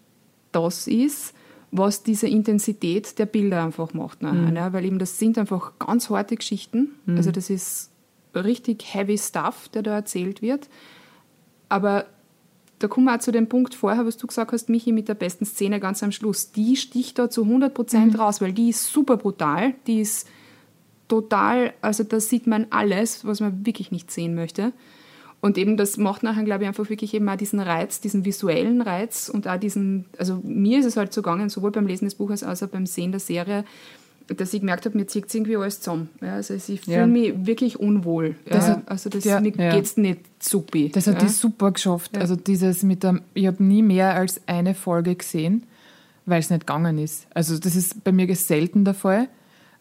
das 0.53 0.87
ist, 0.87 1.35
was 1.71 2.03
diese 2.03 2.29
Intensität 2.29 3.19
der 3.19 3.27
Bilder 3.27 3.65
einfach 3.65 3.95
macht. 3.95 4.23
Ne? 4.23 4.33
Mhm. 4.33 4.57
Ja? 4.57 4.73
Weil 4.73 4.85
eben 4.85 4.99
das 4.99 5.19
sind 5.19 5.39
einfach 5.39 5.79
ganz 5.79 6.11
harte 6.11 6.37
Geschichten. 6.37 6.91
Mhm. 7.07 7.17
Also 7.17 7.31
das 7.31 7.49
ist 7.49 7.91
richtig 8.35 8.85
heavy 8.93 9.17
stuff, 9.17 9.69
der 9.69 9.83
da 9.83 9.95
erzählt 9.95 10.43
wird. 10.43 10.69
Aber 11.69 12.07
da 12.81 12.89
kommen 12.89 13.07
wir 13.07 13.15
auch 13.15 13.21
zu 13.21 13.31
dem 13.31 13.49
Punkt 13.49 13.75
vorher, 13.75 14.07
was 14.07 14.17
du 14.17 14.27
gesagt 14.27 14.53
hast, 14.53 14.69
Michi, 14.69 14.93
mit 14.93 15.09
der 15.09 15.15
besten 15.15 15.45
Szene 15.45 15.81
ganz 15.81 16.03
am 16.03 16.13
Schluss. 16.13 16.51
Die 16.51 16.77
sticht 16.77 17.19
da 17.19 17.31
zu 17.31 17.45
100 17.45 17.73
Prozent 17.73 18.15
mhm. 18.15 18.21
raus, 18.21 18.41
weil 18.41 18.53
die 18.53 18.71
ist 18.71 18.93
super 18.93 19.17
brutal. 19.17 19.75
Die 19.87 20.01
ist 20.01 20.27
total, 21.11 21.75
also 21.83 22.05
da 22.05 22.21
sieht 22.21 22.47
man 22.47 22.69
alles, 22.71 23.27
was 23.27 23.41
man 23.41 23.67
wirklich 23.67 23.91
nicht 23.91 24.11
sehen 24.11 24.35
möchte. 24.35 24.73
Und 25.43 25.59
eben 25.59 25.77
das 25.77 25.97
macht 25.97 26.23
nachher, 26.23 26.45
glaube 26.45 26.65
ich, 26.65 26.69
einfach 26.69 26.89
wirklich 26.89 27.15
eben 27.15 27.29
auch 27.29 27.37
diesen 27.37 27.61
Reiz, 27.61 28.01
diesen 28.01 28.25
visuellen 28.25 28.83
Reiz 28.83 29.29
und 29.29 29.49
auch 29.49 29.59
diesen, 29.59 30.05
also 30.19 30.41
mir 30.43 30.79
ist 30.79 30.87
es 30.87 30.97
halt 30.97 31.13
so 31.13 31.23
gegangen, 31.23 31.49
sowohl 31.49 31.71
beim 31.71 31.87
Lesen 31.87 32.05
des 32.05 32.15
Buches 32.15 32.43
als 32.43 32.63
auch 32.63 32.69
beim 32.69 32.87
Sehen 32.87 33.11
der 33.11 33.21
Serie, 33.21 33.65
dass 34.29 34.53
ich 34.53 34.61
gemerkt 34.61 34.85
habe, 34.85 34.97
mir 34.97 35.07
zieht 35.07 35.27
es 35.27 35.35
irgendwie 35.35 35.57
alles 35.57 35.81
zusammen. 35.81 36.11
Ja, 36.21 36.35
also 36.35 36.55
ich 36.55 36.83
fühle 36.83 36.99
ja. 36.99 37.07
mich 37.07 37.47
wirklich 37.47 37.81
unwohl. 37.81 38.37
Das 38.45 38.69
ja, 38.69 38.77
hat, 38.77 38.89
also 38.89 39.11
das, 39.11 39.25
ja, 39.25 39.41
mir 39.41 39.53
ja. 39.57 39.75
geht 39.75 39.85
es 39.85 39.97
nicht 39.97 40.21
supi. 40.39 40.91
Das 40.91 41.07
hat 41.07 41.21
die 41.23 41.29
super 41.29 41.73
geschafft. 41.73 42.17
Also 42.19 42.37
dieses 42.37 42.83
mit 42.83 43.03
dem, 43.03 43.23
ich 43.35 43.47
habe 43.47 43.65
nie 43.65 43.83
mehr 43.83 44.15
als 44.15 44.41
eine 44.47 44.75
Folge 44.75 45.17
gesehen, 45.17 45.65
weil 46.27 46.41
es 46.41 46.51
nicht 46.51 46.67
gegangen 46.67 46.99
ist. 46.99 47.27
Also 47.35 47.59
das 47.59 47.75
ist 47.75 48.05
bei 48.05 48.13
mir 48.13 48.33
selten 48.37 48.85
der 48.85 48.95
Fall. 48.95 49.29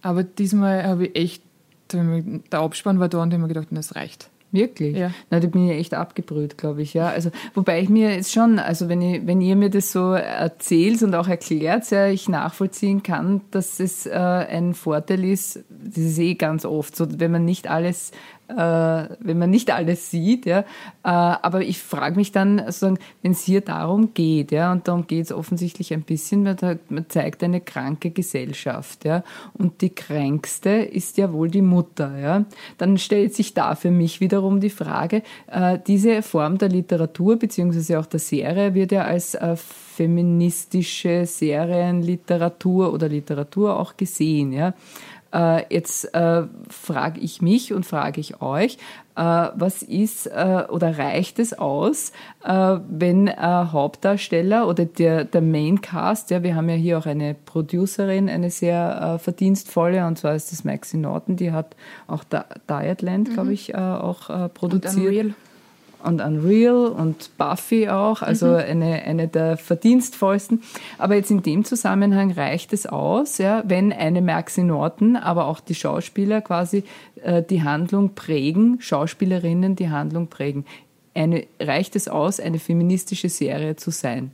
Aber 0.02 0.24
diesmal 0.24 0.84
habe 0.84 1.08
ich 1.08 1.16
echt, 1.16 1.44
der 1.92 2.60
Abspann 2.60 3.00
war 3.00 3.10
da 3.10 3.22
und 3.22 3.30
ich 3.30 3.34
habe 3.34 3.44
mir 3.44 3.48
gedacht, 3.48 3.68
das 3.72 3.96
reicht. 3.96 4.30
Wirklich? 4.52 4.98
Ja. 4.98 5.12
Na, 5.30 5.40
da 5.40 5.48
bin 5.48 5.70
ich 5.70 5.78
echt 5.78 5.94
abgebrüht, 5.94 6.58
glaube 6.58 6.82
ich, 6.82 6.96
ja. 6.96 7.08
Also, 7.08 7.30
wobei 7.54 7.82
ich 7.82 7.90
mir 7.90 8.16
jetzt 8.16 8.34
schon, 8.34 8.58
also 8.58 8.90
wenn, 8.90 9.02
ich, 9.02 9.28
wenn 9.28 9.42
ihr 9.42 9.56
mir 9.56 9.70
das 9.70 9.92
so 9.92 10.14
erzählt 10.14 11.04
und 11.04 11.14
auch 11.14 11.28
erklärt, 11.28 11.90
ja, 11.92 12.08
ich 12.08 12.28
nachvollziehen 12.30 13.04
kann, 13.04 13.42
dass 13.52 13.80
es 13.80 14.08
äh, 14.08 14.12
ein 14.12 14.74
Vorteil 14.74 15.24
ist, 15.24 15.60
das 15.70 15.98
ist 15.98 16.18
eh 16.18 16.34
ganz 16.34 16.66
oft 16.66 16.96
so, 16.96 17.06
wenn 17.20 17.32
man 17.32 17.46
nicht 17.46 17.70
alles 17.70 18.12
wenn 18.56 19.38
man 19.38 19.50
nicht 19.50 19.72
alles 19.72 20.10
sieht. 20.10 20.46
Ja. 20.46 20.60
Äh, 20.60 20.64
aber 21.04 21.62
ich 21.62 21.80
frage 21.80 22.16
mich 22.16 22.32
dann, 22.32 22.58
wenn 23.22 23.32
es 23.32 23.44
hier 23.44 23.62
darum 23.62 24.14
geht, 24.14 24.52
ja, 24.52 24.72
und 24.72 24.88
darum 24.88 25.08
geht 25.08 25.26
es 25.26 25.32
offensichtlich 25.32 25.94
ein 25.94 26.02
bisschen, 26.02 26.44
man, 26.44 27.06
zeigt 27.10 27.44
eine 27.44 27.62
kranke 27.62 28.12
Gesellschaft, 28.12 29.06
ja, 29.06 29.24
und 29.54 29.82
die 29.82 29.90
kränkste 29.90 30.70
ist 30.70 31.18
ja 31.18 31.32
wohl 31.32 31.50
die 31.50 31.62
Mutter, 31.62 32.18
ja. 32.20 32.46
Dann 32.78 32.98
stellt 32.98 33.34
sich 33.36 33.54
da 33.54 33.76
für 33.76 33.92
mich 33.92 34.20
wiederum 34.20 34.60
die 34.60 34.70
Frage, 34.70 35.24
äh, 35.48 35.78
diese 35.86 36.22
Form 36.22 36.58
der 36.58 36.70
Literatur 36.70 37.38
beziehungsweise 37.38 38.00
auch 38.00 38.06
der 38.06 38.20
Serie 38.20 38.74
wird 38.74 38.92
ja 38.92 39.04
als 39.04 39.36
äh, 39.36 39.56
feministische 39.56 41.26
Serienliteratur 41.26 42.94
oder 42.94 43.10
Literatur 43.10 43.80
auch 43.80 43.98
gesehen, 43.98 44.52
ja. 44.54 44.74
Äh, 45.32 45.74
jetzt 45.74 46.14
äh, 46.16 46.44
frage 46.70 47.20
ich 47.20 47.42
mich 47.42 47.74
und 47.74 47.86
frage 47.86 48.20
ich 48.20 48.42
euch, 48.42 48.78
äh, 49.16 49.22
was 49.22 49.84
ist 49.84 50.26
äh, 50.26 50.64
oder 50.70 50.98
reicht 50.98 51.38
es 51.38 51.54
aus, 51.54 52.12
äh, 52.44 52.78
wenn 52.90 53.28
äh, 53.28 53.36
Hauptdarsteller 53.38 54.68
oder 54.68 54.86
der, 54.86 55.26
der 55.26 55.42
Maincast, 55.42 56.32
ja, 56.32 56.42
wir 56.42 56.56
haben 56.56 56.70
ja 56.70 56.76
hier 56.76 56.98
auch 56.98 57.06
eine 57.06 57.36
Producerin, 57.36 58.28
eine 58.30 58.50
sehr 58.50 59.20
verdienstvolle, 59.22 60.06
und 60.08 60.18
zwar 60.18 60.36
ist 60.36 60.52
das 60.52 60.64
Maxi 60.64 60.98
Norton, 60.98 61.36
die 61.36 61.52
hat 61.52 61.76
auch 62.08 62.24
Dietland, 62.24 63.30
mhm. 63.30 63.34
glaube 63.34 63.54
ich, 63.54 63.76
auch 63.76 64.54
produziert 64.54 65.36
und 66.04 66.22
Unreal 66.22 66.88
und 66.88 67.30
Buffy 67.38 67.90
auch, 67.90 68.22
also 68.22 68.48
mhm. 68.48 68.56
eine, 68.56 69.04
eine 69.04 69.28
der 69.28 69.58
verdienstvollsten. 69.58 70.62
Aber 70.98 71.16
jetzt 71.16 71.32
in 71.32 71.44
dem 71.44 71.66
Zusammenhang 71.66 72.32
reicht 72.32 72.74
es 72.74 72.86
aus, 72.86 73.38
ja, 73.38 73.64
wenn 73.66 73.92
eine 73.92 74.22
Maxi 74.22 74.64
Norton, 74.64 75.16
aber 75.16 75.48
auch 75.48 75.60
die 75.60 75.76
Schauspieler 75.76 76.42
quasi 76.42 76.84
äh, 77.24 77.44
die 77.44 77.64
Handlung 77.64 78.16
prägen, 78.16 78.82
Schauspielerinnen 78.82 79.76
die 79.76 79.90
Handlung 79.90 80.28
prägen. 80.28 80.66
Eine, 81.14 81.46
reicht 81.60 81.96
es 81.96 82.08
aus, 82.08 82.40
eine 82.40 82.60
feministische 82.60 83.30
Serie 83.30 83.76
zu 83.76 83.92
sein? 83.92 84.32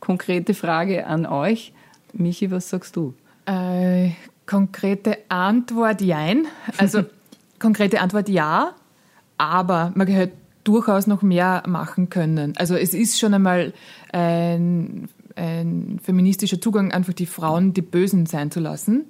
Konkrete 0.00 0.54
Frage 0.54 1.06
an 1.06 1.26
euch. 1.26 1.72
Michi, 2.12 2.50
was 2.50 2.68
sagst 2.68 2.96
du? 2.96 3.14
Äh, 3.46 4.10
konkrete 4.46 5.18
Antwort 5.28 6.00
jein. 6.00 6.46
Also 6.76 7.04
konkrete 7.58 8.00
Antwort 8.00 8.28
ja, 8.28 8.74
aber 9.36 9.92
man 9.94 10.06
gehört 10.06 10.32
durchaus 10.68 11.06
noch 11.06 11.22
mehr 11.22 11.62
machen 11.66 12.10
können. 12.10 12.52
Also 12.56 12.74
es 12.74 12.92
ist 12.92 13.18
schon 13.18 13.32
einmal 13.32 13.72
ein, 14.12 15.08
ein 15.34 15.98
feministischer 16.02 16.60
Zugang, 16.60 16.92
einfach 16.92 17.14
die 17.14 17.26
Frauen 17.26 17.72
die 17.72 17.82
Bösen 17.82 18.26
sein 18.26 18.50
zu 18.50 18.60
lassen 18.60 19.06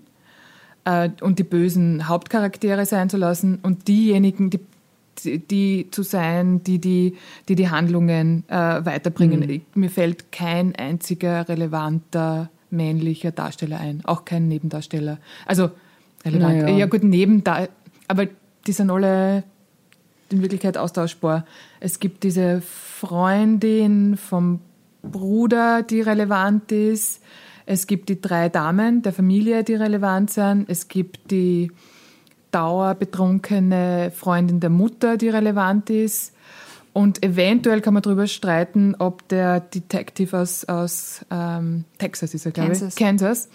äh, 0.85 1.11
und 1.21 1.39
die 1.39 1.45
bösen 1.45 2.09
Hauptcharaktere 2.09 2.87
sein 2.87 3.11
zu 3.11 3.17
lassen 3.17 3.59
und 3.63 3.89
diejenigen, 3.89 4.51
die 4.51 4.61
die 5.25 5.89
zu 5.91 6.05
sein, 6.05 6.63
die 6.63 6.79
die, 6.79 7.17
die, 7.49 7.57
die 7.57 7.69
Handlungen 7.69 8.45
äh, 8.47 8.55
weiterbringen. 8.55 9.41
Mhm. 9.41 9.63
Mir 9.75 9.91
fällt 9.91 10.31
kein 10.31 10.77
einziger 10.77 11.49
relevanter 11.49 12.51
männlicher 12.71 13.33
Darsteller 13.33 13.81
ein, 13.81 14.05
auch 14.05 14.25
kein 14.25 14.47
Nebendarsteller. 14.47 15.19
Also 15.45 15.71
relevant, 16.25 16.59
naja. 16.59 16.77
ja 16.77 16.87
gut, 16.87 17.03
Nebendarsteller, 17.03 17.73
aber 18.07 18.27
die 18.69 18.73
sind 18.73 18.93
alle 18.93 19.43
in 20.31 20.43
Wirklichkeit 20.43 20.77
austauschbar. 20.77 21.45
Es 21.81 22.01
gibt 22.01 22.23
diese 22.23 22.61
Freundin 22.61 24.17
vom 24.17 24.61
Bruder, 25.03 25.83
die 25.83 26.01
relevant 26.01 26.73
ist. 26.73 27.23
Es 27.67 27.87
gibt 27.87 28.09
die 28.09 28.21
drei 28.21 28.49
Damen 28.49 29.03
der 29.03 29.13
Familie, 29.13 29.63
die 29.65 29.75
relevant 29.75 30.31
sind. 30.31 30.69
Es 30.69 30.89
gibt 30.89 31.31
die 31.31 31.71
dauerbetrunkene 32.51 34.11
Freundin 34.15 34.61
der 34.61 34.71
Mutter, 34.71 35.17
die 35.17 35.29
relevant 35.29 35.91
ist. 35.91 36.33
Und 36.93 37.23
eventuell 37.23 37.81
kann 37.81 37.95
man 37.95 38.03
darüber 38.03 38.27
streiten, 38.27 38.97
ob 38.99 39.29
der 39.29 39.61
Detective 39.61 40.37
aus, 40.37 40.65
aus 40.65 41.25
ähm, 41.31 41.85
Texas 41.99 42.35
ist 42.35 42.47
er, 42.47 42.53
glaube 42.53 42.73
ich. 42.73 42.97
Kansas. 42.97 43.49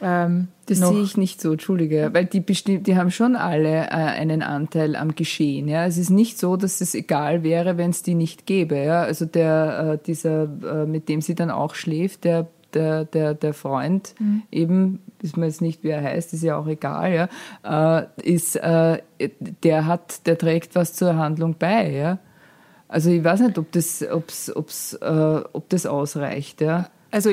Ähm, 0.00 0.48
das 0.66 0.78
sehe 0.78 1.02
ich 1.02 1.16
nicht 1.16 1.40
so, 1.40 1.52
entschuldige, 1.52 2.10
weil 2.12 2.24
die 2.24 2.40
bestimmt, 2.40 2.86
die 2.86 2.96
haben 2.96 3.10
schon 3.10 3.36
alle 3.36 3.86
äh, 3.86 3.90
einen 3.90 4.42
Anteil 4.42 4.96
am 4.96 5.14
Geschehen. 5.14 5.68
Ja, 5.68 5.86
es 5.86 5.98
ist 5.98 6.10
nicht 6.10 6.38
so, 6.38 6.56
dass 6.56 6.80
es 6.80 6.94
egal 6.94 7.42
wäre, 7.42 7.76
wenn 7.76 7.90
es 7.90 8.02
die 8.02 8.14
nicht 8.14 8.46
gäbe. 8.46 8.76
Ja, 8.76 9.02
also 9.02 9.26
der 9.26 9.92
äh, 9.94 10.04
dieser, 10.04 10.44
äh, 10.44 10.86
mit 10.86 11.08
dem 11.08 11.20
sie 11.20 11.34
dann 11.34 11.50
auch 11.50 11.74
schläft, 11.74 12.24
der 12.24 12.48
der, 12.74 13.04
der, 13.04 13.34
der 13.34 13.54
Freund 13.54 14.14
mhm. 14.18 14.42
eben, 14.50 15.00
wissen 15.20 15.40
wir 15.40 15.46
jetzt 15.46 15.62
nicht, 15.62 15.84
wie 15.84 15.90
er 15.90 16.02
heißt, 16.02 16.34
ist 16.34 16.42
ja 16.42 16.56
auch 16.56 16.66
egal, 16.66 17.28
ja, 17.62 17.98
äh, 18.00 18.06
ist, 18.22 18.56
äh, 18.56 18.98
der 19.62 19.86
hat, 19.86 20.26
der 20.26 20.38
trägt 20.38 20.74
was 20.74 20.94
zur 20.94 21.16
Handlung 21.16 21.56
bei, 21.58 21.90
ja. 21.90 22.18
Also 22.88 23.10
ich 23.10 23.24
weiß 23.24 23.40
nicht, 23.40 23.58
ob 23.58 23.72
das, 23.72 24.04
ob's, 24.08 24.54
ob's, 24.54 24.94
äh, 24.94 25.40
ob 25.52 25.68
das 25.68 25.86
ausreicht, 25.86 26.60
ja. 26.60 26.88
Also 27.14 27.30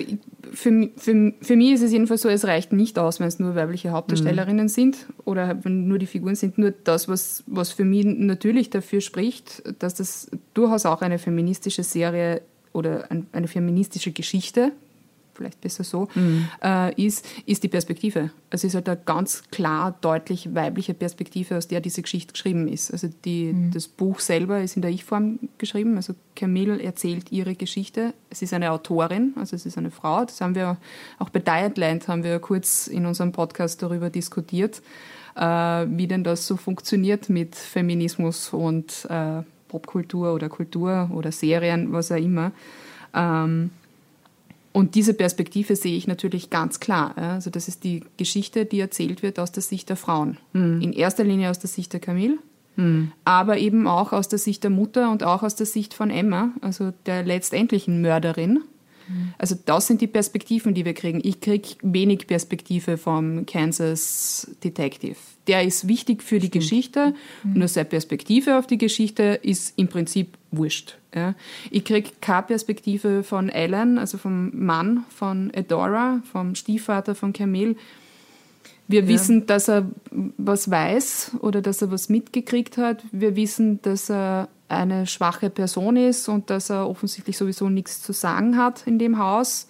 für, 0.54 0.90
für, 0.96 1.34
für 1.42 1.56
mich 1.56 1.72
ist 1.72 1.82
es 1.82 1.92
jedenfalls 1.92 2.22
so, 2.22 2.30
es 2.30 2.46
reicht 2.46 2.72
nicht 2.72 3.00
aus, 3.00 3.20
wenn 3.20 3.28
es 3.28 3.40
nur 3.40 3.56
weibliche 3.56 3.90
Hauptdarstellerinnen 3.90 4.66
mhm. 4.66 4.70
sind 4.70 5.08
oder 5.26 5.58
wenn 5.64 5.88
nur 5.88 5.98
die 5.98 6.06
Figuren 6.06 6.36
sind. 6.36 6.60
Nur 6.60 6.70
das, 6.70 7.08
was, 7.08 7.44
was 7.48 7.72
für 7.72 7.84
mich 7.84 8.06
natürlich 8.06 8.70
dafür 8.70 9.02
spricht, 9.02 9.64
dass 9.80 9.96
das 9.96 10.30
durchaus 10.54 10.86
auch 10.86 11.02
eine 11.02 11.18
feministische 11.18 11.82
Serie 11.82 12.44
oder 12.74 13.10
ein, 13.10 13.26
eine 13.32 13.48
feministische 13.48 14.12
Geschichte 14.12 14.72
vielleicht 15.42 15.62
besser 15.62 15.84
so, 15.84 16.08
mhm. 16.14 16.48
äh, 16.64 16.94
ist, 17.04 17.26
ist 17.46 17.64
die 17.64 17.68
Perspektive. 17.68 18.32
Es 18.50 18.64
ist 18.64 18.76
halt 18.76 18.88
eine 18.88 19.00
ganz 19.04 19.44
klar, 19.52 19.98
deutlich 20.02 20.54
weibliche 20.54 20.94
Perspektive, 20.94 21.58
aus 21.58 21.68
der 21.68 21.82
diese 21.82 22.02
Geschichte 22.02 22.34
geschrieben 22.34 22.68
ist. 22.68 22.92
Also 22.92 23.10
die, 23.26 23.54
mhm. 23.54 23.72
das 23.72 23.88
Buch 23.88 24.20
selber 24.20 24.62
ist 24.62 24.76
in 24.76 24.82
der 24.82 24.92
Ich-Form 24.92 25.40
geschrieben. 25.58 25.96
Also 25.96 26.14
Camille 26.36 26.82
erzählt 26.82 27.32
ihre 27.32 27.56
Geschichte. 27.56 28.14
Es 28.30 28.42
ist 28.42 28.54
eine 28.54 28.72
Autorin, 28.72 29.34
also 29.36 29.56
es 29.56 29.66
ist 29.66 29.78
eine 29.78 29.92
Frau. 29.92 30.26
Das 30.26 30.40
haben 30.42 30.56
wir 30.56 30.78
auch 31.18 31.30
bei 31.30 31.40
Dietland 31.40 32.08
haben 32.08 32.24
wir 32.24 32.40
kurz 32.40 32.88
in 32.88 33.06
unserem 33.06 33.32
Podcast 33.32 33.82
darüber 33.82 34.10
diskutiert, 34.10 34.82
äh, 35.36 35.42
wie 35.42 36.08
denn 36.08 36.24
das 36.24 36.46
so 36.46 36.56
funktioniert 36.58 37.30
mit 37.30 37.56
Feminismus 37.56 38.54
und 38.54 39.08
äh, 39.10 39.42
Popkultur 39.68 40.34
oder 40.34 40.50
Kultur 40.50 41.10
oder 41.14 41.32
Serien, 41.32 41.92
was 41.94 42.12
auch 42.12 42.18
immer. 42.18 42.52
Ähm, 43.14 43.72
und 44.74 44.96
diese 44.96 45.14
Perspektive 45.14 45.76
sehe 45.76 45.98
ich 45.98 46.08
natürlich 46.08 46.50
ganz 46.50 46.80
klar. 46.80 47.18
Also 47.18 47.50
das 47.50 47.68
ist 47.68 47.84
die 47.84 48.04
Geschichte, 48.18 48.66
die 48.66 48.80
erzählt 48.80 49.22
wird 49.22 49.40
aus 49.40 49.52
der 49.52 49.64
Sicht 49.64 49.90
der 49.90 49.98
Frauen. 49.98 50.38
Mhm. 50.54 50.82
In 50.82 50.94
erster 50.94 51.24
Linie 51.24 51.50
aus 51.50 51.60
der 51.60 51.70
Sicht 51.70 51.94
der 51.94 52.00
Camille, 52.00 52.38
mhm. 52.76 53.12
aber 53.26 53.58
eben 53.58 53.88
auch 53.88 54.14
aus 54.14 54.28
der 54.28 54.40
Sicht 54.40 54.64
der 54.64 54.72
Mutter 54.72 55.12
und 55.12 55.24
auch 55.24 55.44
aus 55.44 55.56
der 55.56 55.66
Sicht 55.66 55.94
von 55.94 56.10
Emma, 56.10 56.52
also 56.62 56.94
der 57.06 57.24
letztendlichen 57.24 58.02
Mörderin. 58.02 58.62
Also 59.38 59.56
das 59.66 59.88
sind 59.88 60.02
die 60.02 60.08
Perspektiven, 60.08 60.74
die 60.74 60.86
wir 60.86 60.94
kriegen. 60.94 61.22
Ich 61.24 61.42
kriege 61.42 61.70
wenig 61.82 62.28
Perspektive 62.28 62.98
vom 62.98 63.46
Kansas 63.46 64.50
Detective. 64.64 65.16
Der 65.48 65.64
ist 65.64 65.88
wichtig 65.88 66.22
für 66.22 66.40
die 66.40 66.48
Stimmt. 66.48 66.54
Geschichte, 66.64 67.14
mhm. 67.44 67.54
nur 67.60 67.68
seine 67.68 67.86
Perspektive 67.86 68.58
auf 68.58 68.68
die 68.68 68.78
Geschichte 68.78 69.40
ist 69.42 69.74
im 69.78 69.88
Prinzip 69.88 70.38
wurscht. 70.52 70.98
Ja. 71.14 71.36
Ich 71.72 71.84
kriege 71.84 72.12
keine 72.22 72.44
Perspektive 72.44 73.24
von 73.24 73.50
Alan, 73.50 73.98
also 73.98 74.18
vom 74.18 74.52
Mann 74.54 75.06
von 75.10 75.52
Adora, 75.56 76.22
vom 76.32 76.56
Stiefvater 76.56 77.16
von 77.16 77.34
Camille. 77.34 77.76
Wir 78.88 79.02
ja. 79.02 79.08
wissen, 79.08 79.46
dass 79.48 79.70
er 79.70 79.90
was 80.38 80.70
weiß 80.70 81.38
oder 81.40 81.62
dass 81.62 81.82
er 81.82 81.92
was 81.92 82.10
mitgekriegt 82.10 82.78
hat. 82.78 83.04
Wir 83.12 83.36
wissen, 83.36 83.82
dass 83.82 84.10
er 84.10 84.50
eine 84.72 85.06
schwache 85.06 85.50
Person 85.50 85.98
ist 85.98 86.28
und 86.28 86.50
dass 86.50 86.70
er 86.70 86.90
offensichtlich 86.90 87.38
sowieso 87.38 87.70
nichts 87.70 88.02
zu 88.02 88.14
sagen 88.14 88.58
hat 88.58 88.88
in 88.88 89.00
dem 89.00 89.18
Haus. 89.18 89.68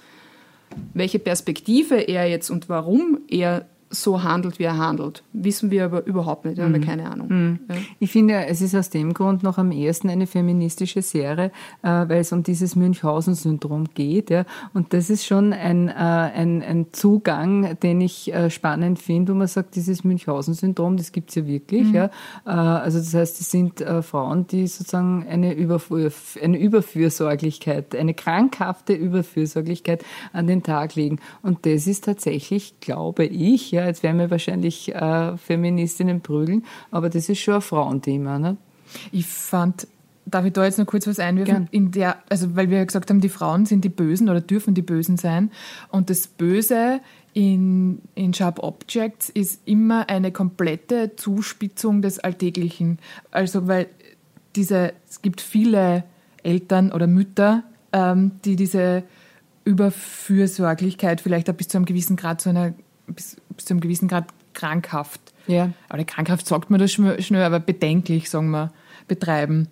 Welche 0.94 1.20
Perspektive 1.20 1.96
er 1.96 2.30
jetzt 2.30 2.50
und 2.50 2.70
warum 2.70 3.20
er 3.28 3.66
so 3.92 4.24
handelt, 4.24 4.58
wie 4.58 4.64
er 4.64 4.78
handelt. 4.78 5.24
Wissen 5.34 5.70
wir 5.70 5.86
aber 5.86 6.06
überhaupt 6.06 6.46
nicht, 6.46 6.60
haben 6.60 6.74
wir 6.74 6.80
mhm. 6.80 6.86
keine 6.86 7.12
Ahnung. 7.12 7.28
Mhm. 7.30 7.60
Ja. 7.70 7.76
Ich 8.00 8.12
finde, 8.12 8.46
es 8.46 8.62
ist 8.62 8.74
aus 8.74 8.90
dem 8.90 9.14
Grund 9.14 9.44
noch 9.44 9.58
am 9.58 9.72
ehesten 9.72 10.10
eine 10.10 10.28
feministische 10.28 11.02
Serie, 11.02 11.52
äh, 11.84 11.90
weil 11.90 12.22
es 12.22 12.32
um 12.32 12.44
dieses 12.44 12.76
Münchhausen-Syndrom 12.76 13.90
geht. 13.94 14.30
Ja. 14.30 14.46
Und 14.74 14.94
das 14.94 15.10
ist 15.10 15.26
schon 15.26 15.54
ein, 15.54 15.90
äh, 15.90 15.92
ein, 15.92 16.64
ein 16.64 16.88
Zugang, 16.94 17.78
den 17.80 18.02
ich 18.02 18.34
äh, 18.34 18.50
spannend 18.50 19.00
finde, 19.00 19.34
wo 19.34 19.38
man 19.38 19.48
sagt, 19.48 19.76
dieses 19.76 20.04
Münchhausen-Syndrom, 20.04 20.98
das 20.98 21.12
gibt's 21.12 21.36
ja 21.36 21.46
wirklich. 21.46 21.90
Mhm. 21.90 21.96
Ja. 21.96 22.10
Also 22.46 23.00
das 23.00 23.14
heißt, 23.14 23.42
es 23.42 23.52
sind 23.52 23.84
Frauen, 24.02 24.48
die 24.48 24.68
sozusagen 24.68 25.26
eine, 25.28 25.54
Überfür 25.54 26.12
eine 26.42 26.58
Überfürsorglichkeit, 26.58 27.96
eine 27.96 28.14
krankhafte 28.14 28.94
Überfürsorglichkeit 28.94 30.04
an 30.34 30.48
den 30.48 30.64
Tag 30.64 30.96
legen. 30.96 31.20
Und 31.42 31.66
das 31.66 31.88
ist 31.88 32.06
tatsächlich, 32.06 32.80
glaube 32.80 33.26
ich, 33.26 33.72
ja, 33.72 33.81
ja, 33.82 33.88
jetzt 33.88 34.04
werden 34.04 34.20
wir 34.20 34.30
wahrscheinlich 34.30 34.94
äh, 34.94 35.38
Feministinnen 35.38 36.22
prügeln, 36.22 36.66
aber 36.92 37.10
das 37.10 37.30
ist 37.30 37.40
schon 37.40 37.56
ein 37.56 37.62
Frauenthema. 37.62 38.40
Ne? 38.40 38.58
Ich 39.12 39.26
fand 39.26 39.88
Darf 40.26 40.46
ich 40.46 40.54
da 40.54 40.64
jetzt 40.64 40.78
noch 40.78 40.86
kurz 40.86 41.08
was 41.08 41.20
einwerfen? 41.20 41.54
Gern. 41.54 41.68
In 41.72 41.92
der, 41.92 42.18
also 42.30 42.56
weil 42.56 42.70
wir 42.70 42.78
ja 42.78 42.84
gesagt 42.86 43.10
haben, 43.10 43.22
die 43.22 43.30
Frauen 43.30 43.66
sind 43.66 43.84
die 43.84 43.90
Bösen 43.90 44.30
oder 44.30 44.40
dürfen 44.40 44.76
die 44.76 44.84
Bösen 44.84 45.18
sein. 45.18 45.52
Und 45.90 46.12
das 46.12 46.28
Böse 46.28 47.02
in, 47.34 48.02
in 48.14 48.34
Sharp 48.34 48.60
Objects 48.60 49.30
ist 49.30 49.62
immer 49.66 50.10
eine 50.10 50.32
komplette 50.32 51.16
Zuspitzung 51.16 52.04
des 52.04 52.20
Alltäglichen. 52.20 53.00
Also, 53.32 53.68
weil 53.68 53.88
diese, 54.56 54.94
es 55.10 55.24
gibt 55.24 55.42
viele 55.42 56.04
Eltern 56.44 56.92
oder 56.92 57.08
Mütter, 57.08 57.64
ähm, 57.92 58.34
die 58.46 58.56
diese 58.56 59.04
Überfürsorglichkeit 59.64 61.22
vielleicht 61.22 61.50
auch 61.50 61.56
bis 61.56 61.68
zu 61.68 61.78
einem 61.78 61.86
gewissen 61.86 62.16
Grad 62.16 62.42
zu 62.42 62.50
einer, 62.50 62.74
bis, 63.08 63.38
bis 63.56 63.66
zu 63.66 63.74
einem 63.74 63.82
gewissen 63.82 64.08
Grad 64.08 64.26
krankhaft. 64.54 65.22
Ja. 65.48 65.72
Oder 65.94 66.04
krankhaft 66.04 66.48
sagt 66.48 66.70
man 66.70 66.80
das 66.80 66.92
schnell, 66.92 67.44
aber 67.44 67.60
bedenklich, 67.60 68.30
sagen 68.30 68.52
wir, 68.52 68.72
betreiben. 69.08 69.68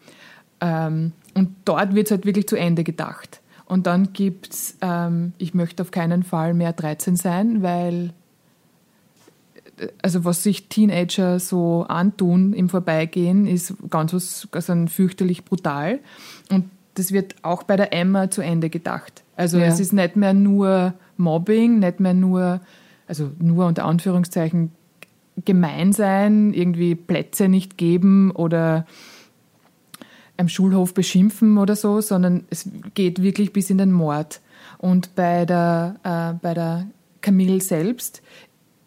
Ähm, 0.61 1.13
und 1.35 1.55
dort 1.65 1.95
wird 1.95 2.07
es 2.07 2.11
halt 2.11 2.25
wirklich 2.25 2.47
zu 2.47 2.55
Ende 2.55 2.83
gedacht. 2.83 3.41
Und 3.65 3.85
dann 3.85 4.13
gibt 4.13 4.49
es, 4.51 4.77
ähm, 4.81 5.33
ich 5.37 5.53
möchte 5.53 5.83
auf 5.83 5.91
keinen 5.91 6.23
Fall 6.23 6.53
mehr 6.53 6.73
13 6.73 7.15
sein, 7.15 7.61
weil, 7.61 8.13
also 10.01 10.25
was 10.25 10.43
sich 10.43 10.69
Teenager 10.69 11.39
so 11.39 11.85
antun 11.87 12.53
im 12.53 12.67
Vorbeigehen, 12.67 13.45
ist 13.45 13.75
ganz 13.89 14.11
was, 14.11 14.47
also 14.51 14.87
fürchterlich 14.87 15.45
brutal. 15.45 15.99
Und 16.51 16.69
das 16.95 17.11
wird 17.11 17.35
auch 17.43 17.63
bei 17.63 17.77
der 17.77 17.93
Emma 17.93 18.29
zu 18.29 18.41
Ende 18.41 18.69
gedacht. 18.69 19.23
Also 19.37 19.59
ja. 19.59 19.65
es 19.65 19.79
ist 19.79 19.93
nicht 19.93 20.15
mehr 20.15 20.33
nur 20.33 20.93
Mobbing, 21.17 21.79
nicht 21.79 21.99
mehr 21.99 22.13
nur, 22.15 22.61
also 23.09 23.31
nur 23.39 23.65
unter 23.65 23.85
Anführungszeichen 23.85 24.71
gemein 25.43 25.93
sein, 25.93 26.53
irgendwie 26.53 26.95
Plätze 26.95 27.49
nicht 27.49 27.77
geben 27.77 28.31
oder 28.31 28.85
am 30.37 30.47
Schulhof 30.47 30.93
beschimpfen 30.93 31.57
oder 31.57 31.75
so, 31.75 32.01
sondern 32.01 32.45
es 32.49 32.69
geht 32.93 33.21
wirklich 33.21 33.51
bis 33.51 33.69
in 33.69 33.77
den 33.77 33.91
Mord. 33.91 34.41
Und 34.77 35.15
bei 35.15 35.45
der, 35.45 35.95
äh, 36.03 36.39
bei 36.41 36.53
der 36.53 36.87
Camille 37.21 37.61
selbst 37.61 38.21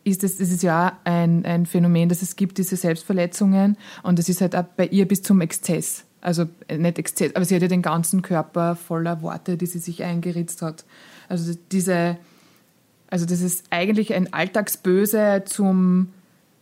ist 0.05 0.25
es, 0.25 0.41
es 0.41 0.51
ist 0.51 0.63
ja 0.63 0.99
ein, 1.05 1.45
ein 1.45 1.67
Phänomen, 1.67 2.09
dass 2.09 2.23
es 2.23 2.37
gibt, 2.37 2.59
diese 2.59 2.77
Selbstverletzungen 2.77 3.77
und 4.03 4.19
es 4.19 4.29
ist 4.29 4.41
halt 4.41 4.57
auch 4.57 4.65
bei 4.65 4.87
ihr 4.87 5.07
bis 5.07 5.23
zum 5.23 5.41
Exzess. 5.41 6.05
Also 6.21 6.47
äh, 6.69 6.79
nicht 6.79 6.99
Exzess, 6.99 7.35
aber 7.35 7.45
sie 7.45 7.55
hat 7.55 7.63
ja 7.63 7.69
den 7.69 7.83
ganzen 7.83 8.23
Körper 8.23 8.77
voller 8.77 9.21
Worte, 9.23 9.57
die 9.57 9.67
sie 9.67 9.81
sich 9.81 10.05
eingeritzt 10.05 10.63
hat. 10.63 10.85
Also 11.29 11.53
diese, 11.71 12.17
also 13.12 13.27
das 13.27 13.42
ist 13.42 13.66
eigentlich 13.68 14.14
ein 14.14 14.33
Alltagsböse 14.33 15.42
zum 15.44 16.09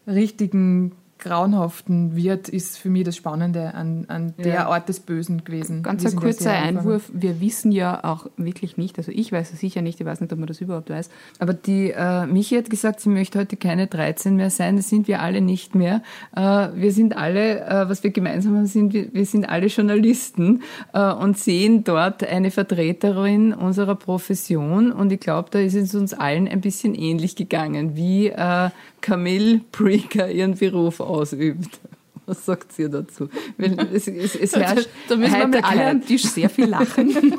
richtigen 0.09 0.91
grauenhaften 1.21 2.17
wird, 2.17 2.49
ist 2.49 2.79
für 2.79 2.91
mich 2.91 3.05
das 3.05 3.17
Spannende 3.17 3.75
an, 3.75 4.07
an 4.09 4.35
der 4.39 4.55
ja. 4.55 4.69
Art 4.69 4.89
des 4.89 5.01
Bösen 5.01 5.45
gewesen. 5.45 5.83
Ganz 5.83 6.05
ein 6.05 6.17
kurzer 6.17 6.53
Einwurf. 6.53 7.11
Wir 7.13 7.41
wissen 7.41 7.73
ja 7.73 8.03
auch 8.05 8.27
wirklich 8.37 8.77
nicht, 8.77 8.99
also 8.99 9.13
ich 9.13 9.31
weiß 9.31 9.53
es 9.53 9.61
sicher 9.61 9.83
nicht, 9.83 10.01
ich 10.01 10.07
weiß 10.07 10.21
nicht, 10.21 10.33
ob 10.33 10.39
man 10.39 10.49
das 10.49 10.61
überhaupt 10.61 10.91
weiß. 10.91 11.11
Aber 11.39 11.55
die 11.55 11.91
äh, 11.91 12.27
Michi 12.27 12.57
hat 12.57 12.71
gesagt, 12.71 13.01
sie 13.01 13.11
möchte 13.11 13.39
heute 13.39 13.57
keine 13.57 13.87
13 13.87 14.37
mehr 14.37 14.51
sein. 14.51 14.77
Das 14.77 14.89
sind 14.89 15.09
wir 15.09 15.21
alle 15.21 15.41
nicht 15.41 15.75
mehr. 15.75 16.03
Äh, 16.35 16.41
wir 16.75 16.93
sind 16.93 17.17
alle, 17.17 17.61
äh, 17.61 17.89
was 17.89 18.03
wir 18.03 18.11
gemeinsam 18.11 18.57
haben, 18.57 18.67
sind, 18.67 18.93
wir, 18.93 19.13
wir 19.13 19.27
sind 19.27 19.49
alle 19.49 19.67
Journalisten 19.67 20.63
äh, 20.93 21.13
und 21.13 21.39
sehen 21.39 21.85
dort 21.85 22.25
eine 22.25 22.51
Vertreterin 22.51 23.53
unserer 23.53 23.95
Profession. 23.95 24.93
Und 24.93 25.13
ich 25.13 25.21
glaube, 25.21 25.49
da 25.51 25.59
ist 25.59 25.75
es 25.75 25.95
uns 25.95 26.15
allen 26.15 26.49
ein 26.49 26.61
bisschen 26.61 26.95
ähnlich 26.95 27.37
gegangen, 27.37 27.97
wie 27.97 28.29
äh, 28.29 28.71
Camille 29.01 29.61
Preaker 29.73 30.31
ihren 30.31 30.55
Beruf 30.57 31.01
ausübt. 31.11 31.79
Was 32.27 32.47
sagt 32.47 32.79
ihr 32.79 32.89
dazu? 32.89 33.29
Es, 33.93 34.07
es, 34.07 34.37
es 34.37 34.55
herrscht 34.55 34.89
da 35.09 35.17
müssen 35.17 35.39
wir 35.39 35.47
mit 35.49 35.65
alle 35.65 35.87
am 35.87 36.05
Tisch 36.05 36.25
sehr 36.25 36.49
viel 36.49 36.67
lachen. 36.67 37.37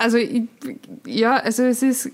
Also 0.00 0.16
ja, 1.04 1.36
also 1.36 1.62
es 1.64 1.82
ist 1.82 2.12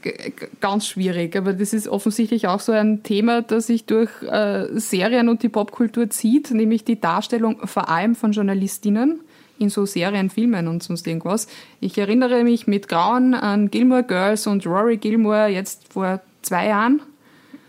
ganz 0.61 0.89
schwierig, 0.89 1.37
aber 1.37 1.53
das 1.53 1.73
ist 1.73 1.87
offensichtlich 1.87 2.49
auch 2.49 2.59
so 2.59 2.73
ein 2.73 3.05
Thema, 3.05 3.43
das 3.43 3.69
sich 3.69 3.85
durch 3.85 4.11
äh, 4.23 4.67
Serien 4.73 5.29
und 5.29 5.45
die 5.45 5.49
Popkultur 5.49 6.11
zieht, 6.11 6.51
nämlich 6.51 6.83
die 6.83 7.01
Darstellung 7.01 7.65
vor 7.65 7.89
allem 7.89 8.17
von 8.17 8.33
Journalistinnen 8.33 9.21
in 9.61 9.71
so 9.71 9.87
Serien, 9.87 10.31
Filmen 10.31 10.67
und 10.67 10.83
sonst 10.83 11.07
irgendwas. 11.07 11.47
Ich 11.79 11.97
erinnere 11.97 12.43
mich 12.43 12.67
mit 12.67 12.89
Grauen 12.89 13.35
an 13.35 13.71
Gilmore 13.71 14.03
Girls 14.03 14.49
und 14.49 14.67
Rory 14.67 14.97
Gilmore 14.97 15.47
jetzt 15.47 15.93
vor 15.93 16.21
zwei 16.43 16.67
Jahren. 16.67 17.03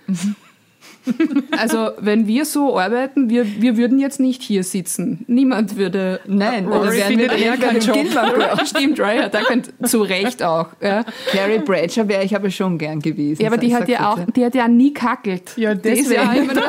Also, 1.58 1.91
wenn 2.00 2.28
wir 2.28 2.46
so 2.46 2.78
arbeiten, 2.78 3.30
wir, 3.30 3.62
wir 3.62 3.78
würden 3.78 4.00
jetzt 4.00 4.20
nicht 4.20 4.41
hier 4.41 4.63
sitzen. 4.63 5.24
Niemand 5.28 5.78
würde. 5.78 6.20
Nein, 6.26 6.67
Rory 6.67 6.98
wären 6.98 7.17
wir 7.17 7.32
eher 7.32 7.58
keinen 7.58 7.82
Job. 7.82 7.96
Stimmt, 8.65 9.00
da 9.00 9.41
könnt, 9.48 9.74
zu 9.84 10.02
Recht 10.02 10.43
auch. 10.43 10.67
Ja. 10.82 11.06
Carrie 11.32 11.60
Bradshaw 11.60 12.08
wäre 12.08 12.24
ich 12.24 12.36
aber 12.36 12.50
schon 12.50 12.78
gern 12.78 13.00
gewesen. 13.00 13.41
Ja, 13.41 13.48
aber 13.48 13.58
die 13.58 13.76
hat 13.76 13.88
ja 13.88 14.12
auch, 14.12 14.20
die 14.36 14.46
hat 14.46 14.56
ja 14.56 14.67
nie 14.67 14.93
kackelt. 14.93 15.52
Ja, 15.56 15.74
deswegen. 15.74 16.52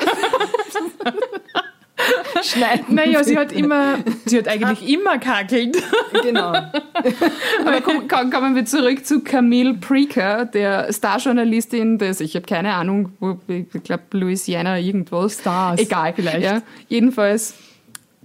schneiden. 2.42 2.94
Naja, 2.94 3.24
sie 3.24 3.38
hat 3.38 3.52
immer, 3.52 3.98
sie 4.24 4.38
hat 4.38 4.48
eigentlich 4.48 4.88
immer 4.88 5.18
kackelt. 5.18 5.76
Genau. 6.22 6.52
Aber 6.52 7.80
komm, 7.82 8.08
kommen 8.30 8.54
wir 8.54 8.64
zurück 8.64 9.04
zu 9.04 9.20
Camille 9.20 9.74
Preaker, 9.74 10.44
der 10.44 10.92
Starjournalistin 10.92 11.98
des, 11.98 12.20
ich 12.20 12.34
habe 12.34 12.46
keine 12.46 12.74
Ahnung, 12.74 13.12
ich 13.48 13.82
glaube 13.82 14.04
Louisiana 14.12 14.78
irgendwo. 14.78 15.28
Stars. 15.28 15.80
Egal, 15.80 16.12
vielleicht. 16.14 16.42
Ja, 16.42 16.62
jedenfalls, 16.88 17.54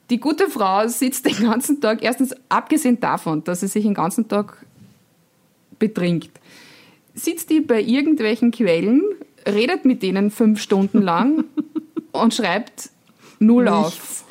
die 0.10 0.20
gute 0.20 0.48
Frau 0.50 0.88
sitzt 0.88 1.26
den 1.26 1.50
ganzen 1.50 1.82
Tag, 1.82 2.04
erstens 2.04 2.36
abgesehen 2.50 3.00
davon, 3.00 3.44
dass 3.44 3.62
sie 3.62 3.68
sich 3.68 3.84
den 3.84 3.94
ganzen 3.94 4.28
Tag 4.28 4.58
betrinkt, 5.80 6.32
sitzt 7.14 7.50
die 7.50 7.62
bei 7.62 7.82
irgendwelchen 7.82 8.52
Quellen, 8.52 9.02
redet 9.48 9.86
mit 9.86 10.02
denen 10.04 10.32
fünf 10.32 10.62
Stunden 10.62 11.02
lang 11.02 11.46
und 12.12 12.34
schreibt 12.34 12.90
null 13.46 13.66
Nichts. 13.66 13.78
auf. 13.78 14.24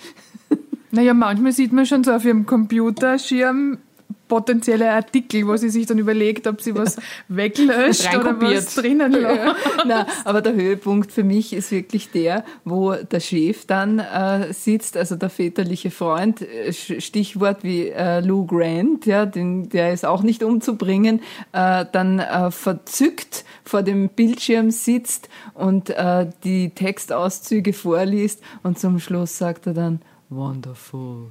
Naja, 0.94 1.14
manchmal 1.14 1.53
sieht 1.53 1.72
man 1.72 1.87
schon 1.87 2.05
so 2.05 2.12
auf 2.12 2.22
ihrem 2.27 2.44
Computerschirm 2.44 3.79
potenzielle 4.28 4.90
Artikel, 4.90 5.46
wo 5.46 5.56
sie 5.56 5.70
sich 5.70 5.87
dann 5.87 5.98
überlegt, 5.98 6.46
ob 6.46 6.61
sie 6.61 6.74
was 6.74 6.96
weglöscht 7.28 8.14
oder 8.16 8.40
was 8.40 8.74
drinnen 8.74 9.12
ja. 9.20 9.54
Na, 9.87 10.06
aber 10.24 10.40
der 10.40 10.54
Höhepunkt 10.54 11.12
für 11.12 11.24
mich 11.24 11.52
ist 11.52 11.70
wirklich 11.70 12.11
der, 12.11 12.44
wo 12.64 12.94
der 12.94 13.20
Chef 13.20 13.66
dann 13.66 13.98
äh, 13.98 14.52
sitzt, 14.52 14.96
also 14.96 15.16
der 15.16 15.30
väterliche 15.30 15.90
Freund, 15.90 16.42
äh, 16.42 16.72
Stichwort 16.72 17.62
wie 17.62 17.88
äh, 17.88 18.20
Lou 18.20 18.46
Grant, 18.46 19.06
ja, 19.06 19.26
den, 19.26 19.68
der 19.68 19.92
ist 19.92 20.06
auch 20.06 20.22
nicht 20.22 20.42
umzubringen, 20.42 21.20
äh, 21.52 21.85
dann 21.90 22.18
äh, 22.18 22.50
verzückt 22.50 23.44
vor 23.64 23.82
dem 23.82 24.08
Bildschirm 24.08 24.70
sitzt 24.70 25.28
und 25.54 25.90
äh, 25.90 26.28
die 26.44 26.70
Textauszüge 26.70 27.72
vorliest 27.72 28.42
und 28.62 28.78
zum 28.78 28.98
Schluss 28.98 29.38
sagt 29.38 29.66
er 29.66 29.74
dann, 29.74 30.00
wonderful. 30.30 31.30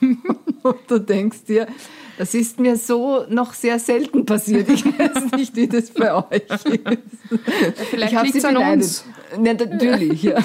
und 0.62 0.78
du 0.88 0.98
denkst 0.98 1.44
dir, 1.46 1.66
das 2.20 2.34
ist 2.34 2.60
mir 2.60 2.76
so 2.76 3.24
noch 3.30 3.54
sehr 3.54 3.78
selten 3.78 4.26
passiert. 4.26 4.68
Ich 4.68 4.84
weiß 4.84 5.32
nicht, 5.38 5.56
wie 5.56 5.66
das 5.66 5.88
bei 5.88 6.12
euch 6.12 6.42
ist. 6.50 6.68
Vielleicht 7.88 8.22
liegt 8.22 8.36
es 8.36 8.44
an 8.44 8.58
uns. 8.58 9.06
Ja, 9.42 9.54
natürlich, 9.54 10.22
ja. 10.24 10.36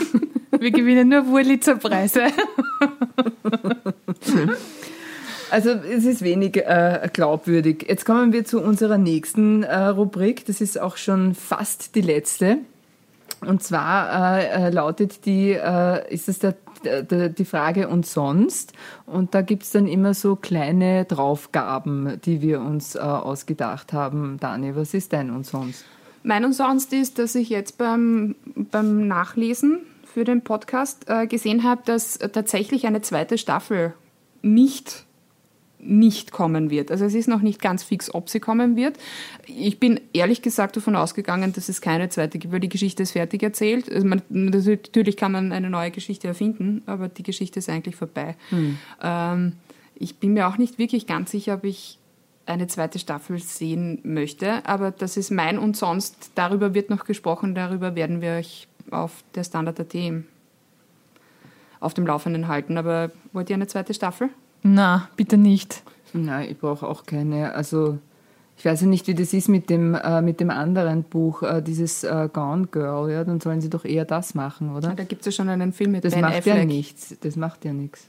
Wir 0.57 0.71
gewinnen 0.71 1.09
nur 1.09 1.27
Wurlitzer-Preise. 1.27 2.27
Also 5.51 5.71
es 5.71 6.05
ist 6.05 6.21
wenig 6.21 6.55
äh, 6.55 7.09
glaubwürdig. 7.11 7.85
Jetzt 7.89 8.05
kommen 8.05 8.31
wir 8.31 8.45
zu 8.45 8.61
unserer 8.61 8.97
nächsten 8.97 9.63
äh, 9.63 9.75
Rubrik. 9.87 10.45
Das 10.45 10.61
ist 10.61 10.79
auch 10.79 10.95
schon 10.95 11.35
fast 11.35 11.95
die 11.95 12.01
letzte. 12.01 12.59
Und 13.41 13.63
zwar 13.63 14.39
äh, 14.39 14.67
äh 14.67 14.69
lautet 14.69 15.25
die, 15.25 15.51
äh, 15.51 16.13
ist 16.13 16.29
es 16.29 16.39
der 16.39 16.55
die 16.85 17.45
Frage 17.45 17.87
und 17.87 18.05
sonst. 18.05 18.73
Und 19.05 19.33
da 19.33 19.41
gibt 19.41 19.63
es 19.63 19.71
dann 19.71 19.87
immer 19.87 20.13
so 20.13 20.35
kleine 20.35 21.05
Draufgaben, 21.05 22.19
die 22.23 22.41
wir 22.41 22.61
uns 22.61 22.95
äh, 22.95 22.99
ausgedacht 22.99 23.93
haben. 23.93 24.37
Dani, 24.39 24.75
was 24.75 24.93
ist 24.93 25.13
dein 25.13 25.31
und 25.31 25.45
sonst? 25.45 25.85
Mein 26.23 26.43
und 26.43 26.53
sonst 26.53 26.91
ist, 26.93 27.19
dass 27.19 27.35
ich 27.35 27.49
jetzt 27.49 27.77
beim, 27.77 28.35
beim 28.55 29.07
Nachlesen 29.07 29.79
für 30.05 30.23
den 30.23 30.43
Podcast 30.43 31.07
äh, 31.07 31.27
gesehen 31.27 31.63
habe, 31.63 31.81
dass 31.85 32.17
tatsächlich 32.17 32.87
eine 32.87 33.01
zweite 33.01 33.37
Staffel 33.37 33.93
nicht 34.41 35.04
nicht 35.85 36.31
kommen 36.31 36.69
wird. 36.69 36.91
Also 36.91 37.05
es 37.05 37.13
ist 37.13 37.27
noch 37.27 37.41
nicht 37.41 37.61
ganz 37.61 37.83
fix, 37.83 38.13
ob 38.13 38.29
sie 38.29 38.39
kommen 38.39 38.75
wird. 38.75 38.97
Ich 39.45 39.79
bin 39.79 39.99
ehrlich 40.13 40.41
gesagt 40.41 40.75
davon 40.75 40.95
ausgegangen, 40.95 41.53
dass 41.53 41.69
es 41.69 41.81
keine 41.81 42.09
zweite 42.09 42.39
gibt, 42.39 42.53
weil 42.53 42.59
die 42.59 42.69
Geschichte 42.69 43.03
ist 43.03 43.11
fertig 43.11 43.43
erzählt. 43.43 43.91
Also 43.91 44.07
man, 44.07 44.21
natürlich 44.29 45.17
kann 45.17 45.31
man 45.31 45.51
eine 45.51 45.69
neue 45.69 45.91
Geschichte 45.91 46.27
erfinden, 46.27 46.81
aber 46.85 47.07
die 47.07 47.23
Geschichte 47.23 47.59
ist 47.59 47.69
eigentlich 47.69 47.95
vorbei. 47.95 48.35
Hm. 48.49 48.77
Ähm, 49.01 49.53
ich 49.95 50.17
bin 50.17 50.33
mir 50.33 50.47
auch 50.47 50.57
nicht 50.57 50.77
wirklich 50.77 51.07
ganz 51.07 51.31
sicher, 51.31 51.55
ob 51.55 51.63
ich 51.63 51.99
eine 52.45 52.67
zweite 52.67 52.99
Staffel 52.99 53.39
sehen 53.39 53.99
möchte, 54.03 54.65
aber 54.67 54.91
das 54.91 55.17
ist 55.17 55.31
mein 55.31 55.57
und 55.57 55.75
sonst. 55.75 56.31
Darüber 56.35 56.73
wird 56.73 56.89
noch 56.89 57.05
gesprochen, 57.05 57.55
darüber 57.55 57.95
werden 57.95 58.21
wir 58.21 58.33
euch 58.33 58.67
auf 58.91 59.23
der 59.33 59.43
Standard.at 59.43 59.95
auf 61.79 61.93
dem 61.93 62.07
Laufenden 62.07 62.47
halten. 62.47 62.77
Aber 62.77 63.11
wollt 63.31 63.49
ihr 63.49 63.55
eine 63.55 63.67
zweite 63.67 63.93
Staffel? 63.93 64.29
Na, 64.67 65.09
bitte 65.15 65.37
nicht. 65.37 65.83
Nein, 66.13 66.49
ich 66.49 66.57
brauche 66.57 66.87
auch 66.87 67.05
keine. 67.05 67.53
Also 67.53 67.99
ich 68.57 68.65
weiß 68.65 68.81
ja 68.81 68.87
nicht, 68.87 69.05
wie 69.07 69.13
das 69.13 69.31
ist 69.33 69.47
mit 69.47 69.69
dem, 69.69 69.93
äh, 69.95 70.21
mit 70.21 70.39
dem 70.39 70.49
anderen 70.49 71.03
Buch, 71.03 71.43
äh, 71.43 71.61
dieses 71.61 72.03
äh, 72.03 72.29
Gone 72.33 72.67
Girl, 72.67 73.11
ja, 73.11 73.23
dann 73.23 73.39
sollen 73.41 73.61
sie 73.61 73.69
doch 73.69 73.85
eher 73.85 74.05
das 74.05 74.33
machen, 74.33 74.73
oder? 74.75 74.93
Da 74.95 75.03
gibt 75.03 75.21
es 75.21 75.25
ja 75.27 75.31
schon 75.33 75.49
einen 75.49 75.71
Film 75.71 75.91
mit 75.91 76.03
das 76.05 76.13
Ben 76.13 76.21
macht 76.21 76.37
Affleck. 76.37 76.57
ja 76.57 76.65
nichts. 76.65 77.15
Das 77.21 77.35
macht 77.35 77.63
ja 77.63 77.73
nichts. 77.73 78.07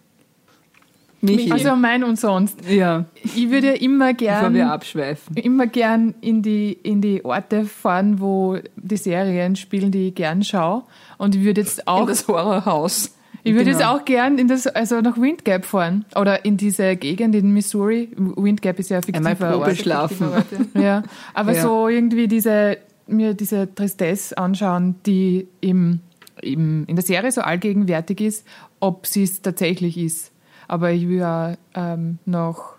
Michi. 1.20 1.50
Also 1.50 1.74
mein 1.76 2.04
und 2.04 2.18
sonst. 2.18 2.58
Ja, 2.68 3.06
Ich 3.22 3.50
würde 3.50 3.68
ja 3.68 3.72
immer 3.74 4.14
bevor 4.14 4.42
wir 4.42 4.50
gern, 4.50 4.68
abschweifen. 4.68 5.36
immer 5.36 5.66
gern 5.66 6.14
in 6.20 6.42
die, 6.42 6.72
in 6.72 7.00
die 7.00 7.24
Orte 7.24 7.64
fahren, 7.64 8.20
wo 8.20 8.58
die 8.76 8.96
Serien 8.96 9.56
spielen, 9.56 9.90
die 9.90 10.08
ich 10.08 10.14
gern 10.14 10.42
schaue. 10.44 10.84
Und 11.18 11.34
ich 11.34 11.42
würde 11.42 11.62
jetzt 11.62 11.86
auch 11.88 12.02
In 12.02 12.06
das 12.06 12.28
Horrorhaus. 12.28 13.12
Ich 13.46 13.54
würde 13.54 13.66
Genau. 13.70 13.78
jetzt 13.78 13.86
auch 13.88 14.04
gern 14.04 14.38
in 14.38 14.48
das, 14.48 14.66
also 14.66 15.00
nach 15.00 15.16
Windgap 15.20 15.64
fahren. 15.64 16.04
Oder 16.16 16.44
in 16.44 16.56
diese 16.56 16.96
Gegend 16.96 17.34
in 17.34 17.52
Missouri. 17.52 18.08
Windgap 18.16 18.78
ist 18.78 18.90
ja 18.90 19.00
fiktiver 19.00 19.58
Ort. 19.58 19.76
schlafen. 19.76 20.28
Ja, 20.74 21.02
aber 21.32 21.52
Ja. 21.52 21.62
so 21.62 21.88
irgendwie 21.88 22.26
diese, 22.28 22.78
mir 23.06 23.34
diese 23.34 23.72
Tristesse 23.74 24.36
anschauen, 24.36 24.96
die 25.06 25.46
im, 25.60 26.00
im, 26.42 26.84
in 26.86 26.96
der 26.96 27.04
Serie 27.04 27.30
so 27.30 27.40
allgegenwärtig 27.40 28.20
ist, 28.20 28.46
ob 28.80 29.06
sie 29.06 29.22
es 29.22 29.40
tatsächlich 29.42 29.96
ist. 29.96 30.32
Aber 30.68 30.90
ich 30.90 31.06
will 31.08 31.18
ja 31.18 31.54
ähm, 31.74 32.18
nach 32.26 32.74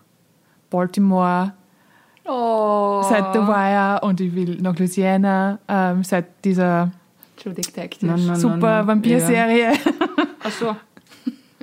Baltimore 0.69 1.53
Oh. 2.30 3.01
seit 3.10 3.32
The 3.34 3.39
Wire 3.39 4.01
und 4.01 4.19
ich 4.19 4.36
will 4.36 4.58
nach 4.62 4.77
Louisiana 4.77 5.60
ähm, 5.69 6.03
seit 6.03 6.25
dieser 6.43 6.91
True 7.41 7.53
Detective. 7.53 8.06
Nein, 8.06 8.25
nein. 8.27 8.36
super 8.36 8.86
Vampirserie. 8.86 9.71
Ach 10.43 10.51
so. 10.51 10.75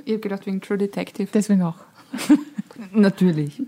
Ich 0.03 0.11
habe 0.11 0.21
gedacht 0.21 0.45
wegen 0.45 0.61
True 0.61 0.77
Detective. 0.77 1.27
Deswegen 1.33 1.63
auch. 1.63 1.77
Natürlich. 2.91 3.61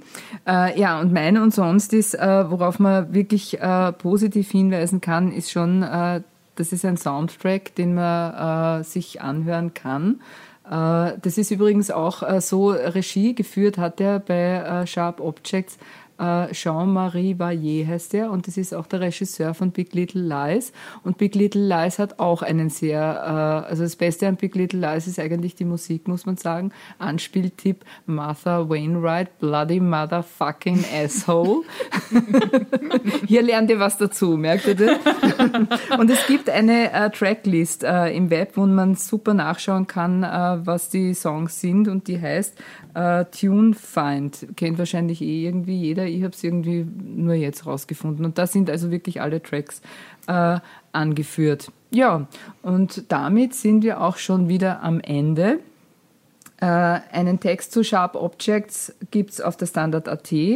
Äh, 0.45 0.79
ja, 0.79 0.99
und 0.99 1.13
meine 1.13 1.41
und 1.41 1.53
sonst 1.53 1.93
ist, 1.93 2.13
äh, 2.13 2.49
worauf 2.49 2.79
man 2.79 3.13
wirklich 3.13 3.59
äh, 3.59 3.91
positiv 3.93 4.51
hinweisen 4.51 5.01
kann, 5.01 5.31
ist 5.31 5.51
schon, 5.51 5.83
äh, 5.83 6.21
das 6.55 6.73
ist 6.73 6.85
ein 6.85 6.97
Soundtrack, 6.97 7.75
den 7.75 7.95
man 7.95 8.81
äh, 8.81 8.83
sich 8.83 9.21
anhören 9.21 9.73
kann. 9.73 10.21
Äh, 10.65 11.13
das 11.21 11.37
ist 11.37 11.51
übrigens 11.51 11.91
auch 11.91 12.23
so, 12.41 12.69
Regie 12.69 13.33
geführt 13.35 13.77
hat 13.77 14.01
er 14.01 14.19
bei 14.19 14.85
Sharp 14.85 15.19
Objects. 15.19 15.77
Äh, 16.19 16.51
Jean-Marie 16.51 17.37
Vaillet 17.37 17.87
heißt 17.87 18.13
er 18.15 18.31
und 18.31 18.47
das 18.47 18.57
ist 18.57 18.73
auch 18.73 18.87
der 18.87 19.01
Regisseur 19.01 19.53
von 19.53 19.71
Big 19.71 19.93
Little 19.93 20.21
Lies. 20.21 20.71
Und 21.03 21.17
Big 21.17 21.35
Little 21.35 21.67
Lies 21.67 21.99
hat 21.99 22.19
auch 22.19 22.41
einen 22.41 22.69
sehr, 22.69 22.99
äh, 22.99 23.69
also 23.69 23.83
das 23.83 23.95
Beste 23.95 24.27
an 24.27 24.35
Big 24.35 24.55
Little 24.55 24.79
Lies 24.79 25.07
ist 25.07 25.19
eigentlich 25.19 25.55
die 25.55 25.65
Musik, 25.65 26.07
muss 26.07 26.25
man 26.25 26.37
sagen. 26.37 26.71
Anspieltipp 26.97 27.85
Martha 28.07 28.67
Wainwright, 28.67 29.37
Bloody 29.39 29.79
Motherfucking 29.79 30.85
Asshole. 30.93 31.61
Hier 33.27 33.43
lernt 33.43 33.69
ihr 33.69 33.79
was 33.79 33.97
dazu, 33.97 34.37
merkt 34.37 34.67
ihr 34.67 34.75
das? 34.75 34.97
Und 35.99 36.09
es 36.09 36.25
gibt 36.25 36.49
eine 36.49 36.91
äh, 36.91 37.09
Tracklist 37.11 37.83
im 37.83 38.29
Web, 38.29 38.53
wo 38.55 38.65
man 38.65 38.95
super 38.95 39.33
nachschauen 39.33 39.87
kann, 39.87 40.21
was 40.21 40.89
die 40.89 41.13
Songs 41.13 41.59
sind 41.59 41.87
und 41.87 42.07
die 42.07 42.19
heißt 42.19 42.55
Tune 43.31 43.73
Find. 43.73 44.47
Kennt 44.55 44.77
wahrscheinlich 44.77 45.21
eh 45.21 45.45
irgendwie 45.45 45.75
jeder. 45.75 46.06
Ich 46.09 46.23
habe 46.23 46.33
es 46.33 46.43
irgendwie 46.43 46.85
nur 46.85 47.33
jetzt 47.33 47.65
rausgefunden. 47.65 48.25
Und 48.25 48.37
da 48.37 48.47
sind 48.47 48.69
also 48.69 48.91
wirklich 48.91 49.21
alle 49.21 49.41
Tracks 49.41 49.81
äh, 50.27 50.59
angeführt. 50.91 51.71
Ja, 51.91 52.27
und 52.61 53.03
damit 53.09 53.53
sind 53.53 53.83
wir 53.83 54.01
auch 54.01 54.17
schon 54.17 54.49
wieder 54.49 54.83
am 54.83 54.99
Ende. 54.99 55.59
Äh, 56.59 56.65
einen 56.65 57.39
Text 57.39 57.71
zu 57.71 57.83
Sharp 57.83 58.15
Objects 58.15 58.91
gibt's 59.11 59.39
auf 59.41 59.57
der 59.57 59.67
Standard.at 59.67 60.31
äh, 60.31 60.49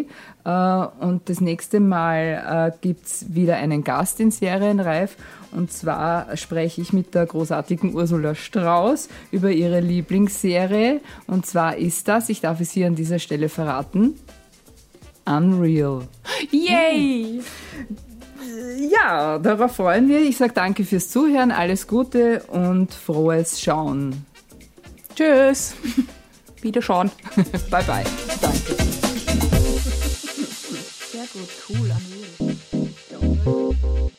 und 1.00 1.30
das 1.30 1.42
nächste 1.42 1.80
Mal 1.80 2.72
äh, 2.74 2.78
gibt's 2.82 3.26
wieder 3.30 3.58
einen 3.58 3.84
Gast 3.84 4.20
in 4.20 4.32
Serienreif 4.32 5.16
und 5.52 5.72
zwar 5.72 6.36
spreche 6.38 6.82
ich 6.82 6.92
mit 6.92 7.14
der 7.14 7.28
großartigen 7.28 7.94
Ursula 7.94 8.34
Strauß 8.34 9.10
über 9.32 9.52
ihre 9.52 9.80
Lieblingsserie 9.80 11.02
und 11.28 11.46
zwar 11.46 11.78
ist 11.78 12.08
das, 12.08 12.30
ich 12.30 12.42
darf 12.42 12.62
es 12.62 12.72
hier 12.72 12.88
an 12.88 12.96
dieser 12.96 13.20
Stelle 13.20 13.48
verraten, 13.48 14.16
Unreal. 15.26 16.08
Yay! 16.52 17.42
Ja, 18.92 19.40
darauf 19.40 19.76
freuen 19.76 20.10
wir. 20.10 20.22
Ich 20.22 20.38
sage 20.38 20.54
danke 20.54 20.84
fürs 20.84 21.10
Zuhören, 21.10 21.52
alles 21.52 21.88
Gute 21.88 22.44
und 22.48 22.94
frohes 22.94 23.62
Schauen. 23.62 24.26
Tschüss. 25.16 25.76
Wieder 26.62 26.82
schauen. 26.82 27.12
Bye 27.70 27.84
bye. 27.84 28.04
Danke. 28.42 28.76
Sehr 31.12 31.26
gut, 31.34 31.50
cool, 31.70 31.92
Unreal. 33.22 34.12